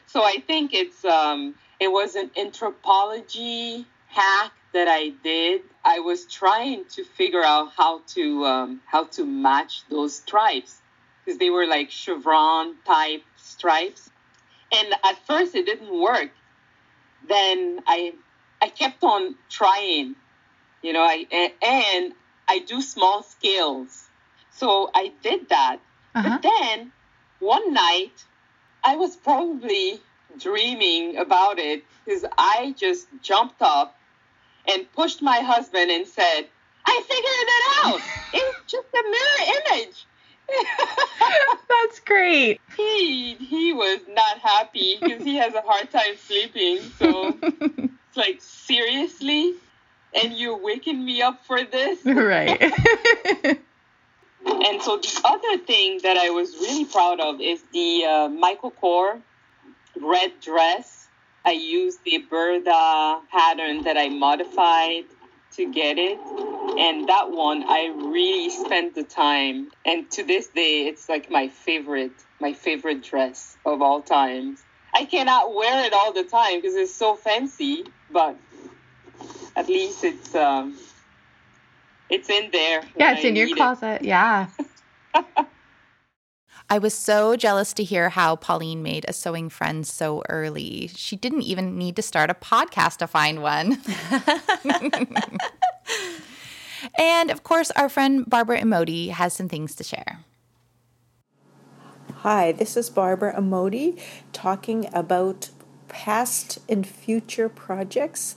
[0.07, 5.61] So I think it's um, it was an Anthropologie hack that I did.
[5.83, 10.81] I was trying to figure out how to um, how to match those stripes
[11.23, 14.09] because they were like chevron type stripes.
[14.71, 16.31] And at first it didn't work.
[17.27, 18.13] Then I
[18.61, 20.15] I kept on trying,
[20.81, 21.25] you know, I
[21.61, 22.13] and
[22.47, 24.07] I do small scales.
[24.51, 25.79] So I did that.
[26.13, 26.29] Uh-huh.
[26.29, 26.91] But then
[27.39, 28.25] one night
[28.83, 29.99] I was probably
[30.39, 33.97] dreaming about it because I just jumped up
[34.71, 36.47] and pushed my husband and said,
[36.85, 38.01] I figured it out.
[38.33, 40.05] it's just a mirror image.
[41.69, 42.61] That's great.
[42.77, 46.79] He he was not happy because he has a hard time sleeping.
[46.97, 49.53] So it's like seriously,
[50.13, 52.61] and you're waking me up for this, right?
[54.45, 58.71] and so the other thing that I was really proud of is the uh, Michael
[58.71, 59.21] Kors
[60.01, 61.07] red dress.
[61.45, 65.05] I used the Burda pattern that I modified
[65.55, 66.19] to get it.
[66.77, 69.69] And that one, I really spent the time.
[69.85, 74.61] And to this day, it's like my favorite, my favorite dress of all times.
[74.93, 78.37] I cannot wear it all the time because it's so fancy, but
[79.55, 80.77] at least it's um,
[82.09, 82.81] it's in there.
[82.97, 84.01] Yeah, it's I in your closet.
[84.01, 84.05] It.
[84.05, 84.47] Yeah.
[86.67, 90.89] I was so jealous to hear how Pauline made a sewing friend so early.
[90.95, 93.79] She didn't even need to start a podcast to find one.
[96.97, 100.21] and of course, our friend Barbara Emodi has some things to share.
[102.17, 103.99] Hi, this is Barbara Emodi
[104.33, 105.49] talking about
[105.87, 108.35] past and future projects.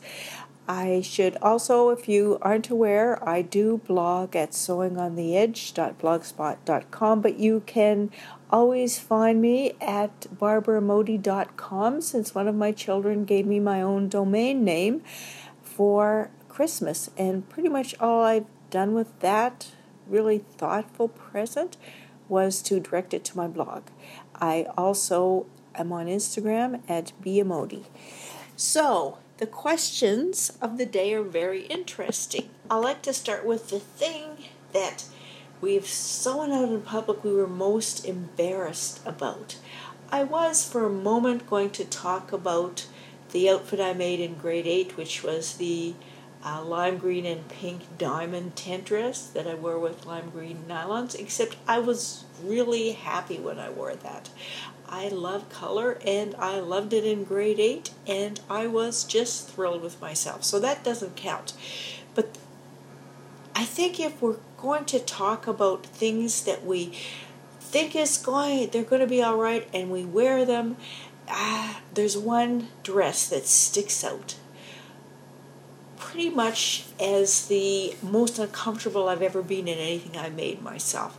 [0.69, 8.11] I should also, if you aren't aware, I do blog at sewingontheedge.blogspot.com, but you can
[8.51, 14.63] always find me at barbaraemodi.com since one of my children gave me my own domain
[14.63, 15.03] name
[15.63, 17.09] for Christmas.
[17.17, 19.69] And pretty much all I've done with that
[20.07, 21.79] really thoughtful present
[22.29, 23.85] was to direct it to my blog.
[24.35, 27.87] I also am on Instagram at bemodi.
[28.55, 32.51] So, the questions of the day are very interesting.
[32.69, 35.05] I like to start with the thing that
[35.61, 39.57] we've sewn out in public we were most embarrassed about.
[40.11, 42.87] I was for a moment going to talk about
[43.31, 45.95] the outfit I made in grade 8, which was the
[46.45, 51.19] uh, lime green and pink diamond tent dress that I wore with lime green nylons,
[51.19, 54.31] except I was really happy when I wore that.
[54.89, 59.83] I love color and I loved it in grade 8 and I was just thrilled
[59.83, 60.45] with myself.
[60.45, 61.53] So that doesn't count.
[62.15, 62.39] But
[63.55, 66.93] I think if we're going to talk about things that we
[67.61, 70.77] think is going they're going to be all right and we wear them,
[71.29, 74.37] ah, there's one dress that sticks out
[75.97, 81.19] pretty much as the most uncomfortable I've ever been in anything I made myself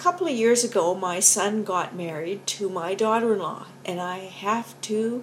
[0.00, 4.20] couple of years ago, my son got married to my daughter in law, and I
[4.20, 5.22] have to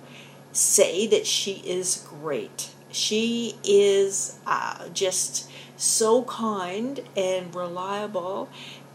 [0.51, 2.69] say that she is great.
[2.91, 8.49] She is uh, just so kind and reliable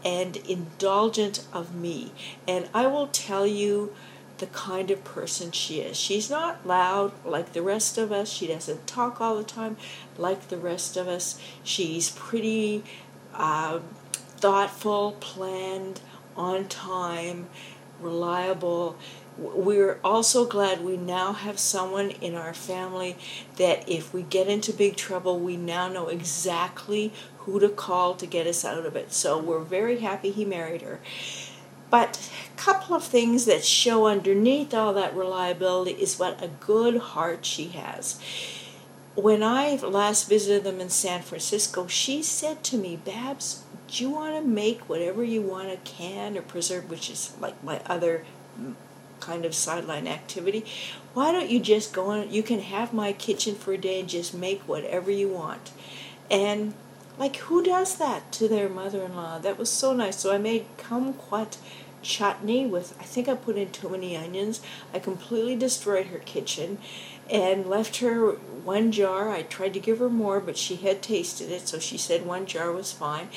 [0.05, 2.13] and indulgent of me.
[2.47, 3.93] And I will tell you
[4.37, 5.97] the kind of person she is.
[5.97, 8.31] She's not loud like the rest of us.
[8.31, 9.75] She doesn't talk all the time
[10.17, 11.37] like the rest of us.
[11.61, 12.85] She's pretty.
[13.33, 13.79] Uh,
[14.43, 16.01] thoughtful, planned,
[16.35, 17.47] on time,
[18.01, 18.97] reliable.
[19.37, 23.15] We're also glad we now have someone in our family
[23.55, 28.25] that if we get into big trouble, we now know exactly who to call to
[28.25, 29.13] get us out of it.
[29.13, 30.99] So we're very happy he married her.
[31.89, 36.97] But a couple of things that show underneath all that reliability is what a good
[36.97, 38.19] heart she has.
[39.15, 43.62] When I last visited them in San Francisco, she said to me, Babs,
[43.99, 47.81] you want to make whatever you want to can or preserve, which is like my
[47.85, 48.25] other
[49.19, 50.65] kind of sideline activity?
[51.13, 52.31] Why don't you just go on?
[52.31, 55.71] You can have my kitchen for a day and just make whatever you want.
[56.29, 56.73] And
[57.17, 59.37] like, who does that to their mother in law?
[59.39, 60.17] That was so nice.
[60.17, 61.57] So I made kumquat
[62.01, 64.61] chutney with, I think I put in too many onions.
[64.93, 66.79] I completely destroyed her kitchen
[67.29, 69.29] and left her one jar.
[69.29, 72.45] I tried to give her more, but she had tasted it, so she said one
[72.45, 73.29] jar was fine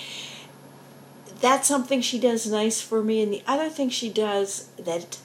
[1.41, 3.23] that's something she does nice for me.
[3.23, 5.19] And the other thing she does that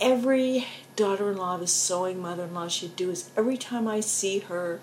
[0.00, 0.66] every
[0.96, 4.40] daughter in law, the sewing mother in law should do is every time I see
[4.40, 4.80] her,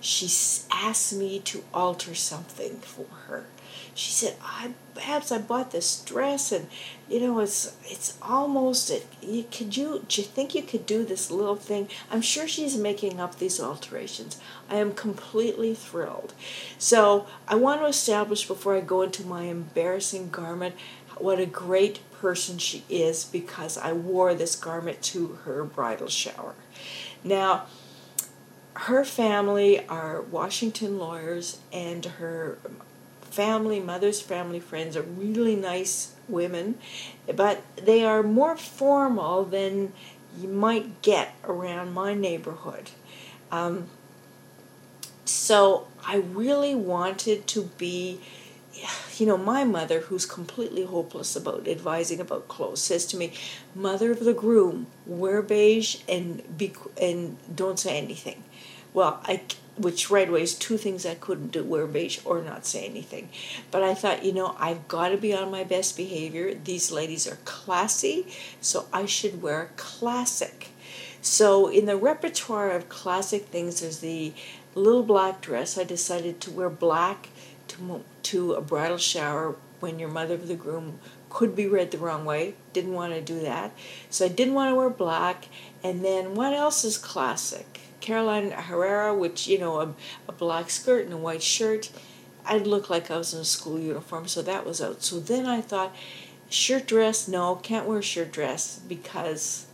[0.00, 0.26] she
[0.70, 3.46] asks me to alter something for her
[3.94, 6.68] she said, "I perhaps I bought this dress, and
[7.08, 9.06] you know it's it's almost it.
[9.20, 12.76] You, could you do you think you could do this little thing?" I'm sure she's
[12.76, 14.38] making up these alterations.
[14.70, 16.34] I am completely thrilled.
[16.78, 20.74] So I want to establish before I go into my embarrassing garment
[21.18, 26.54] what a great person she is because I wore this garment to her bridal shower.
[27.22, 27.66] Now,
[28.74, 32.58] her family are Washington lawyers, and her
[33.32, 36.78] family, mother's family friends, are really nice women,
[37.34, 39.92] but they are more formal than
[40.38, 42.90] you might get around my neighborhood.
[43.50, 43.88] Um,
[45.24, 48.20] so I really wanted to be
[49.18, 53.32] you know, my mother, who's completely hopeless about advising about clothes, says to me,
[53.74, 58.42] "Mother of the groom, wear beige and be and don't say anything."
[58.94, 59.42] Well, I
[59.76, 63.28] which right away is two things I couldn't do: wear beige or not say anything.
[63.70, 66.54] But I thought, you know, I've got to be on my best behavior.
[66.54, 68.26] These ladies are classy,
[68.60, 70.68] so I should wear classic.
[71.20, 74.32] So in the repertoire of classic things, there's the
[74.74, 75.78] little black dress.
[75.78, 77.28] I decided to wear black
[77.68, 80.98] to, to a bridal shower when your mother of the groom
[81.30, 82.54] could be read the wrong way.
[82.72, 83.72] Didn't want to do that.
[84.10, 85.46] So I didn't want to wear black.
[85.82, 87.71] And then what else is classic?
[88.02, 89.94] Carolina Herrera, which, you know, a,
[90.28, 91.90] a black skirt and a white shirt.
[92.44, 95.02] I'd look like I was in a school uniform, so that was out.
[95.02, 95.94] So then I thought,
[96.50, 99.66] shirt dress, no, can't wear a shirt dress because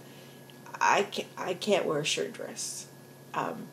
[0.81, 2.87] I can't, I can't wear a shirt dress.
[3.35, 3.69] Um,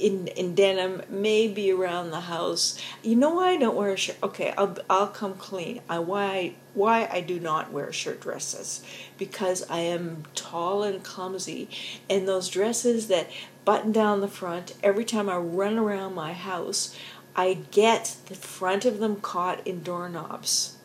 [0.00, 2.78] in in denim, maybe around the house.
[3.02, 4.16] You know why I don't wear a shirt?
[4.22, 5.82] Okay, I'll I'll come clean.
[5.88, 8.82] I why why I do not wear shirt dresses
[9.18, 11.68] because I am tall and clumsy,
[12.08, 13.28] and those dresses that
[13.66, 14.72] button down the front.
[14.82, 16.96] Every time I run around my house,
[17.34, 20.76] I get the front of them caught in doorknobs.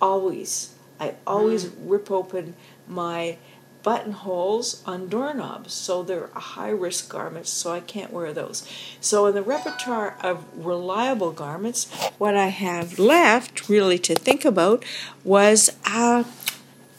[0.00, 1.74] Always, I always mm.
[1.80, 2.54] rip open
[2.88, 3.36] my
[3.82, 8.66] buttonholes on doorknobs, so they're a high risk garments, so I can't wear those.
[9.00, 14.84] So, in the repertoire of reliable garments, what I have left really to think about
[15.22, 16.24] was uh,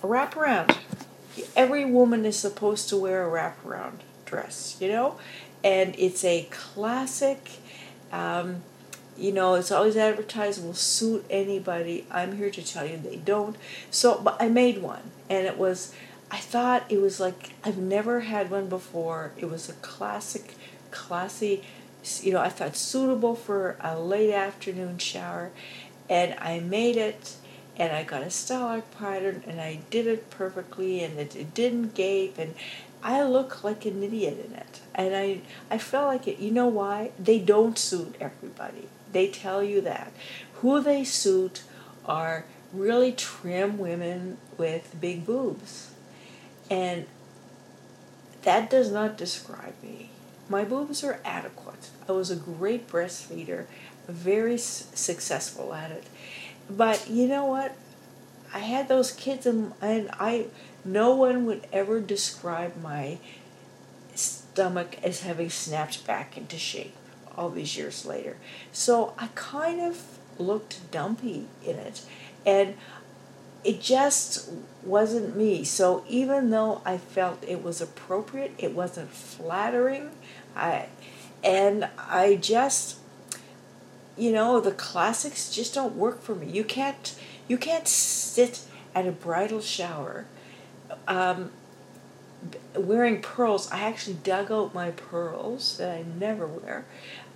[0.03, 0.77] a wraparound.
[1.55, 5.17] Every woman is supposed to wear a wraparound dress, you know,
[5.63, 7.51] and it's a classic.
[8.11, 8.63] Um,
[9.17, 12.05] you know, it's always advertised will suit anybody.
[12.11, 13.55] I'm here to tell you they don't.
[13.89, 15.95] So, but I made one, and it was
[16.29, 19.31] I thought it was like I've never had one before.
[19.37, 20.55] It was a classic,
[20.91, 21.63] classy,
[22.21, 25.51] you know, I thought suitable for a late afternoon shower,
[26.09, 27.35] and I made it.
[27.77, 31.53] And I got a Style Arc pattern, and I did it perfectly, and it, it
[31.53, 32.55] didn't gape, and
[33.05, 34.81] I look like an idiot in it.
[34.95, 36.39] And I, I felt like it.
[36.39, 37.11] You know why?
[37.19, 38.89] They don't suit everybody.
[39.11, 40.11] They tell you that.
[40.55, 41.63] Who they suit
[42.05, 45.91] are really trim women with big boobs
[46.69, 47.05] and
[48.43, 50.09] that does not describe me.
[50.49, 51.89] My boobs are adequate.
[52.07, 53.65] I was a great breastfeeder,
[54.07, 56.03] very s- successful at it.
[56.69, 57.75] But you know what?
[58.53, 60.45] I had those kids, and, and I,
[60.85, 63.17] no one would ever describe my
[64.13, 66.95] stomach as having snapped back into shape
[67.35, 68.37] all these years later.
[68.71, 70.01] So I kind of
[70.37, 72.05] looked dumpy in it.
[72.45, 72.75] And
[73.63, 74.51] it just
[74.83, 75.63] wasn't me.
[75.63, 80.11] So even though I felt it was appropriate, it wasn't flattering.
[80.55, 80.87] I
[81.43, 82.99] and I just
[84.17, 86.47] you know, the classics just don't work for me.
[86.47, 87.15] You can't
[87.47, 88.61] you can't sit
[88.93, 90.25] at a bridal shower
[91.07, 91.51] um,
[92.75, 93.71] wearing pearls.
[93.71, 96.85] I actually dug out my pearls that I never wear.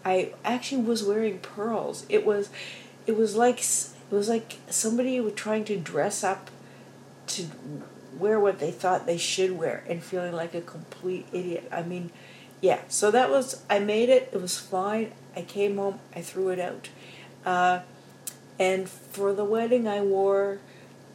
[0.06, 2.06] I actually was wearing pearls.
[2.10, 2.50] It was
[3.06, 6.50] it was like it was like somebody was trying to dress up
[7.28, 7.46] to
[8.18, 11.68] wear what they thought they should wear and feeling like a complete idiot.
[11.72, 12.12] I mean,
[12.62, 15.14] yeah, so that was, I made it, it was fine.
[15.36, 16.90] I came home, I threw it out.
[17.46, 17.80] Uh,
[18.60, 20.60] and for the wedding, I wore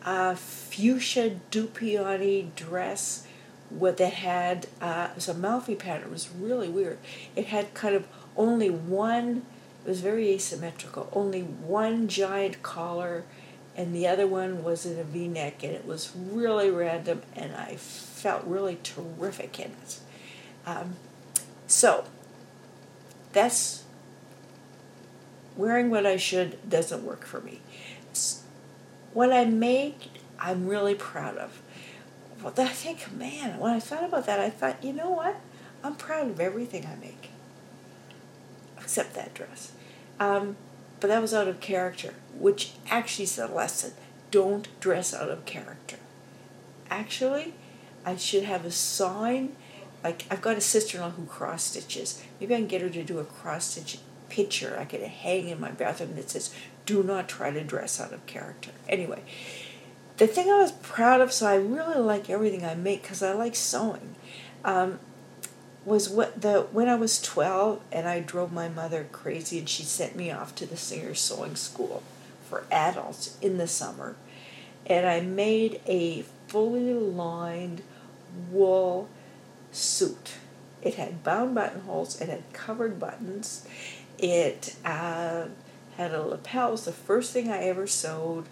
[0.05, 3.27] a fuchsia Dupioni dress
[3.71, 6.09] with that had uh, was a Marfy pattern.
[6.09, 6.99] It was really weird.
[7.35, 9.45] It had kind of only one
[9.85, 11.11] it was very asymmetrical.
[11.13, 13.25] Only one giant collar,
[13.77, 17.55] and the other one was in a V neck, and it was really random, and
[17.55, 19.99] I felt really terrific in it.
[20.65, 20.97] Um,
[21.67, 22.07] so,
[23.35, 23.85] that's
[25.55, 27.61] wearing what I should doesn't work for me.
[29.15, 31.63] What I make, I'm really proud of.
[32.43, 35.37] Well, I think, man, when I thought about that, I thought, you know what?
[35.83, 37.31] I'm proud of everything I make
[38.85, 39.73] except that dress.
[40.21, 40.57] Um,
[41.01, 43.93] but that was out of character, which actually is a lesson.
[44.31, 45.97] Don't dress out of character.
[46.91, 47.55] Actually,
[48.05, 49.57] I should have a sign.
[50.05, 52.23] Like I've got a sister-in-law who cross stitches.
[52.39, 53.99] Maybe I can get her to do a cross stitch
[54.29, 54.77] picture.
[54.79, 56.55] I could hang in my bathroom that says,
[56.87, 59.23] "Do not try to dress out of character." Anyway,
[60.17, 63.33] the thing I was proud of, so I really like everything I make because I
[63.33, 64.15] like sewing,
[64.65, 64.99] um,
[65.85, 69.83] was what the when I was twelve and I drove my mother crazy and she
[69.83, 72.03] sent me off to the Singer Sewing School
[72.49, 74.17] for adults in the summer,
[74.87, 77.83] and I made a fully lined
[78.51, 79.09] wool
[79.73, 80.35] suit.
[80.83, 82.21] It had bound buttonholes.
[82.21, 83.67] It had covered buttons.
[84.19, 85.47] It uh,
[85.97, 86.69] had a lapel.
[86.69, 88.47] It was the first thing I ever sewed.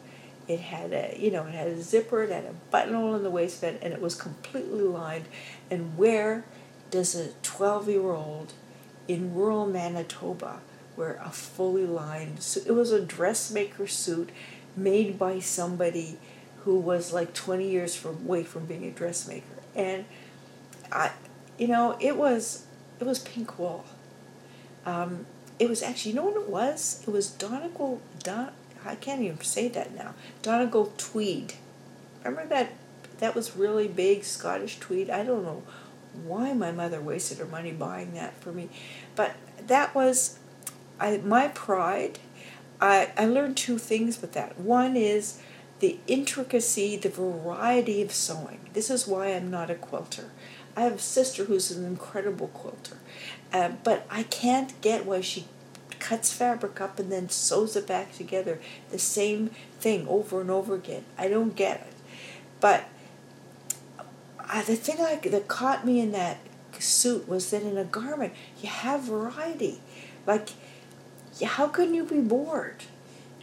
[0.48, 2.22] It had a, you know, it had a zipper.
[2.22, 5.26] It had a buttonhole in the waistband, and it was completely lined.
[5.70, 6.44] And where
[6.90, 8.52] does a 12-year-old
[9.08, 10.60] in rural Manitoba
[10.96, 12.66] wear a fully lined suit?
[12.66, 14.30] It was a dressmaker suit
[14.76, 16.18] made by somebody
[16.64, 20.04] who was like 20 years from away from being a dressmaker, and
[20.92, 21.10] I,
[21.58, 22.66] you know, it was
[23.00, 23.84] it was pink wool.
[24.86, 25.26] Um,
[25.62, 27.04] it was actually, you know what it was?
[27.06, 28.50] It was Donegal, Don,
[28.84, 30.14] I can't even say that now.
[30.42, 31.54] Donegal tweed.
[32.24, 32.72] Remember that?
[33.18, 35.08] That was really big Scottish tweed.
[35.08, 35.62] I don't know
[36.24, 38.70] why my mother wasted her money buying that for me,
[39.14, 40.40] but that was,
[40.98, 42.18] I my pride.
[42.80, 44.58] I I learned two things with that.
[44.58, 45.38] One is
[45.78, 48.58] the intricacy, the variety of sewing.
[48.72, 50.30] This is why I'm not a quilter.
[50.76, 52.96] I have a sister who's an incredible quilter,
[53.52, 55.46] uh, but I can't get why she
[55.98, 58.60] cuts fabric up and then sews it back together.
[58.90, 61.04] The same thing over and over again.
[61.16, 61.94] I don't get it.
[62.60, 62.88] But
[64.38, 66.38] uh, the thing I, that caught me in that
[66.78, 69.80] suit was that in a garment you have variety.
[70.26, 70.50] Like,
[71.44, 72.84] how can you be bored?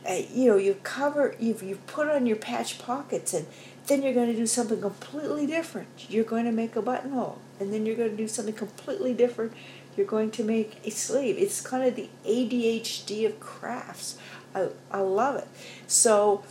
[0.07, 3.45] Uh, you know, you cover, you've, you've put on your patch pockets and
[3.89, 5.87] then you're going to do something completely different.
[6.09, 9.51] You're going to make a buttonhole, and then you're going to do something completely different.
[9.99, 11.37] You're going to make a sleeve.
[11.37, 14.17] It's kind of the ADHD of crafts.
[14.55, 15.47] I, I love it.
[15.87, 16.45] So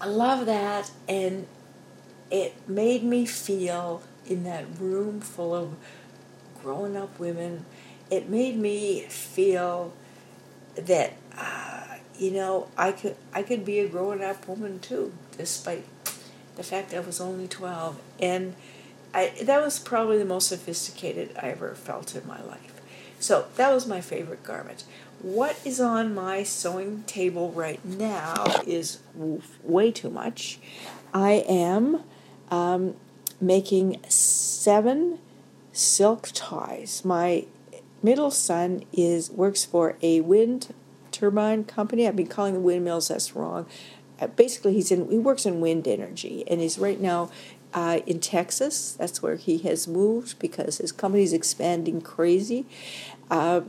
[0.00, 1.46] I love that, and
[2.30, 5.74] it made me feel in that room full of
[6.62, 7.66] grown up women,
[8.10, 9.92] it made me feel
[10.74, 11.12] that.
[11.36, 15.84] Uh, you know, I could I could be a grown up woman too, despite
[16.56, 18.00] the fact I was only 12.
[18.20, 18.54] And
[19.14, 22.80] I, that was probably the most sophisticated I ever felt in my life.
[23.20, 24.84] So that was my favorite garment.
[25.20, 28.98] What is on my sewing table right now is
[29.62, 30.58] way too much.
[31.14, 32.02] I am
[32.50, 32.96] um,
[33.40, 35.18] making seven
[35.72, 37.04] silk ties.
[37.04, 37.46] My
[38.02, 40.74] middle son is works for a wind
[41.12, 42.08] turbine company.
[42.08, 43.08] I've been calling the windmills.
[43.08, 43.66] That's wrong.
[44.20, 47.30] Uh, basically he's in he works in wind energy and he's right now
[47.74, 48.92] uh, in Texas.
[48.92, 52.66] That's where he has moved because his company's expanding crazy.
[53.30, 53.62] Uh,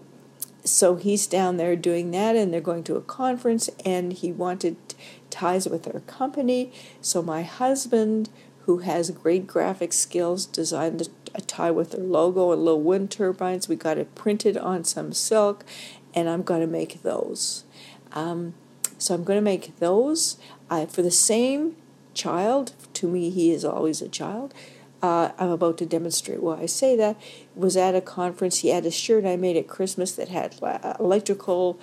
[0.66, 4.78] so he's down there doing that, and they're going to a conference, and he wanted
[5.30, 6.72] ties with their company.
[7.02, 8.30] So my husband,
[8.62, 13.68] who has great graphic skills, designed a tie with their logo and little wind turbines.
[13.68, 15.66] We got it printed on some silk,
[16.14, 17.64] and I'm going to make those.
[18.14, 18.54] Um,
[18.98, 20.38] so I'm going to make those
[20.70, 21.76] uh, for the same
[22.14, 22.74] child.
[22.96, 24.54] To me, he is always a child.
[25.02, 27.20] Uh, I'm about to demonstrate why I say that.
[27.56, 28.60] Was at a conference.
[28.60, 31.78] He had a shirt I made at Christmas that had uh, electrical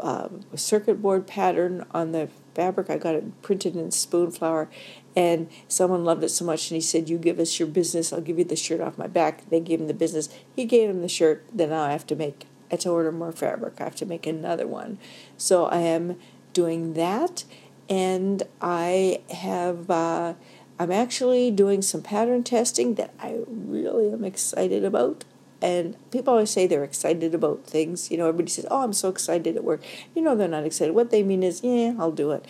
[0.00, 2.90] um, circuit board pattern on the fabric.
[2.90, 4.68] I got it printed in Spoonflower,
[5.16, 8.20] and someone loved it so much, and he said, "You give us your business, I'll
[8.20, 10.28] give you the shirt off my back." They gave him the business.
[10.54, 11.44] He gave him the shirt.
[11.52, 12.46] Then I have to make.
[12.70, 13.80] I have to order more fabric.
[13.80, 14.98] I have to make another one.
[15.36, 16.16] So I am
[16.52, 17.44] doing that,
[17.90, 19.90] and I have.
[19.90, 20.34] Uh,
[20.78, 25.26] I'm actually doing some pattern testing that I really am excited about.
[25.60, 28.10] And people always say they're excited about things.
[28.10, 29.82] You know, everybody says, "Oh, I'm so excited at work."
[30.14, 30.94] You know, they're not excited.
[30.94, 32.46] What they mean is, "Yeah, I'll do it."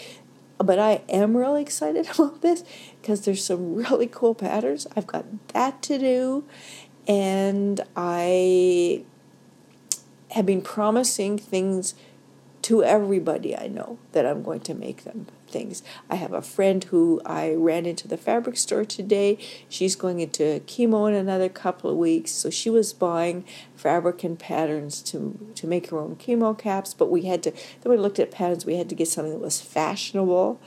[0.59, 2.63] But I am really excited about this
[3.01, 4.87] because there's some really cool patterns.
[4.95, 6.45] I've got that to do,
[7.09, 9.03] and I
[10.31, 11.95] have been promising things
[12.63, 15.83] to everybody I know that I'm going to make them things.
[16.09, 19.39] I have a friend who I ran into the fabric store today.
[19.69, 23.45] She's going into chemo in another couple of weeks, so she was buying
[23.75, 26.95] fabric and patterns to to make her own chemo caps.
[26.95, 28.67] But we had to then we looked at patterns.
[28.67, 30.61] We had to get something that was fashionable.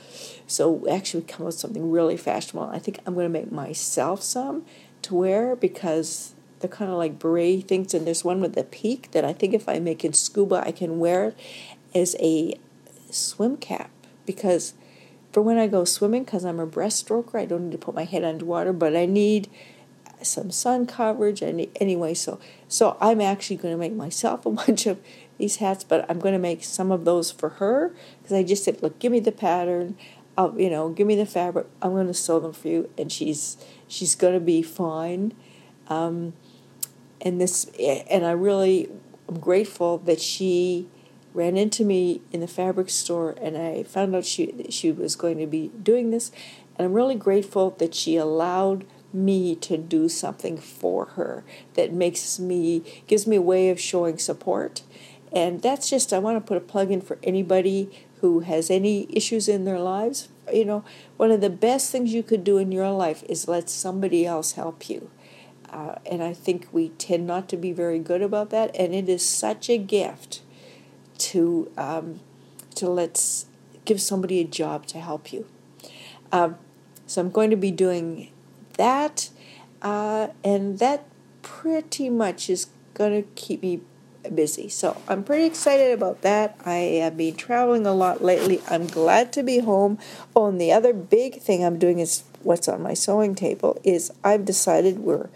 [0.46, 2.68] So actually, we come up with something really fashionable.
[2.68, 4.64] I think I'm going to make myself some
[5.02, 7.92] to wear because they're kind of like beret things.
[7.92, 10.72] And there's one with the peak that I think if I make in scuba, I
[10.72, 11.36] can wear it
[11.94, 12.58] is a
[13.10, 13.90] swim cap
[14.26, 14.74] because
[15.32, 18.04] for when I go swimming, because I'm a breaststroker, I don't need to put my
[18.04, 19.50] head underwater, but I need
[20.22, 21.42] some sun coverage.
[21.42, 22.38] And anyway, so
[22.68, 25.00] so I'm actually going to make myself a bunch of
[25.38, 27.92] these hats, but I'm going to make some of those for her
[28.22, 29.96] because I just said, look, give me the pattern.
[30.36, 31.66] I'll, you know, give me the fabric.
[31.80, 35.32] I'm going to sew them for you, and she's she's going to be fine.
[35.88, 36.34] Um,
[37.20, 38.88] and this, and I really
[39.28, 40.88] am grateful that she
[41.34, 45.38] ran into me in the fabric store, and I found out she she was going
[45.38, 46.30] to be doing this,
[46.76, 52.38] and I'm really grateful that she allowed me to do something for her that makes
[52.38, 54.82] me gives me a way of showing support.
[55.32, 59.06] And that's just i want to put a plug in for anybody who has any
[59.14, 60.28] issues in their lives.
[60.52, 60.84] You know
[61.16, 64.52] one of the best things you could do in your life is let somebody else
[64.52, 65.10] help you.
[65.70, 69.08] Uh, and i think we tend not to be very good about that and it
[69.08, 70.40] is such a gift
[71.18, 72.20] to um,
[72.74, 73.46] to let's
[73.84, 75.46] give somebody a job to help you
[76.32, 76.56] um,
[77.06, 78.30] so i'm going to be doing
[78.76, 79.30] that,
[79.82, 81.06] uh, and that
[81.42, 83.80] pretty much is going to keep me
[84.34, 84.68] busy.
[84.68, 86.56] So I'm pretty excited about that.
[86.64, 88.62] I have been traveling a lot lately.
[88.68, 89.98] I'm glad to be home.
[90.34, 94.10] Oh, and the other big thing I'm doing is what's on my sewing table is
[94.22, 95.28] I've decided we're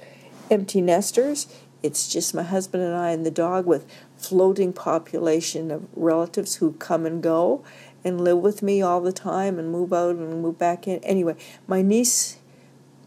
[0.50, 1.52] empty nesters.
[1.82, 3.86] It's just my husband and I and the dog with
[4.18, 7.64] floating population of relatives who come and go
[8.04, 11.02] and live with me all the time and move out and move back in.
[11.04, 12.38] Anyway, my niece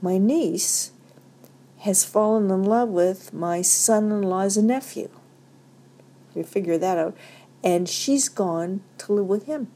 [0.01, 0.91] my niece
[1.79, 5.09] has fallen in love with my son in law's nephew.
[6.35, 7.15] You figure that out.
[7.63, 9.71] And she's gone to live with him.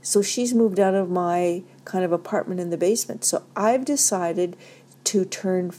[0.00, 3.24] So she's moved out of my kind of apartment in the basement.
[3.24, 4.56] So I've decided
[5.04, 5.70] to turn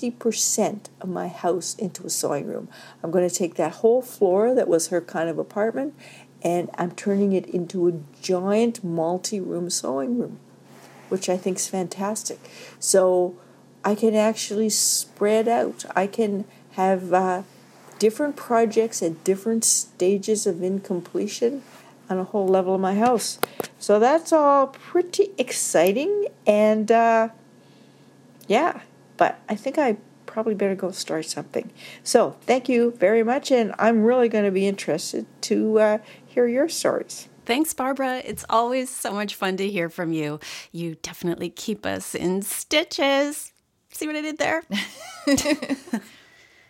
[0.00, 2.68] 50% of my house into a sewing room.
[3.02, 5.94] I'm going to take that whole floor that was her kind of apartment
[6.42, 7.92] and I'm turning it into a
[8.22, 10.38] giant multi room sewing room
[11.10, 12.38] which I think is fantastic.
[12.78, 13.36] So
[13.84, 15.84] I can actually spread out.
[15.94, 17.42] I can have uh,
[17.98, 21.62] different projects at different stages of incompletion
[22.08, 23.38] on a whole level of my house.
[23.78, 26.26] So that's all pretty exciting.
[26.46, 27.28] And uh,
[28.46, 28.80] yeah,
[29.20, 31.70] but I think I probably better go start something.
[32.02, 33.52] So thank you very much.
[33.52, 37.28] And I'm really going to be interested to uh, hear your stories.
[37.44, 38.22] Thanks, Barbara.
[38.24, 40.40] It's always so much fun to hear from you.
[40.72, 43.52] You definitely keep us in stitches.
[43.90, 44.62] See what I did there?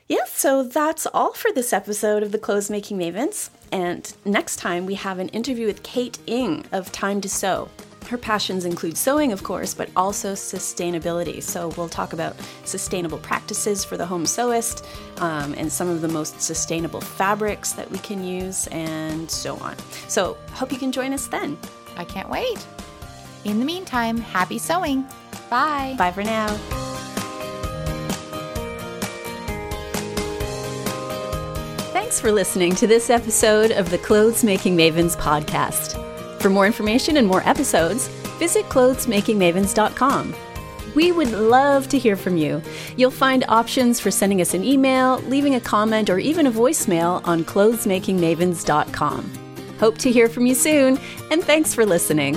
[0.09, 3.51] yeah, so that's all for this episode of the Clothes Making Mavens.
[3.70, 7.68] And next time we have an interview with Kate Ing of Time to Sew.
[8.09, 11.42] Her passions include sewing, of course, but also sustainability.
[11.42, 12.34] So we'll talk about
[12.64, 14.84] sustainable practices for the home sewist
[15.20, 19.76] um, and some of the most sustainable fabrics that we can use and so on.
[20.09, 21.57] So hope you can join us then.
[21.96, 22.66] I can't wait.
[23.44, 25.07] In the meantime, happy sewing.
[25.48, 25.94] Bye.
[25.96, 26.48] Bye for now.
[31.92, 36.09] Thanks for listening to this episode of the Clothes Making Mavens podcast.
[36.41, 40.34] For more information and more episodes, visit clothesmakingmavens.com.
[40.95, 42.62] We would love to hear from you.
[42.97, 47.20] You'll find options for sending us an email, leaving a comment, or even a voicemail
[47.26, 49.32] on clothesmakingmavens.com.
[49.78, 50.99] Hope to hear from you soon,
[51.30, 52.34] and thanks for listening.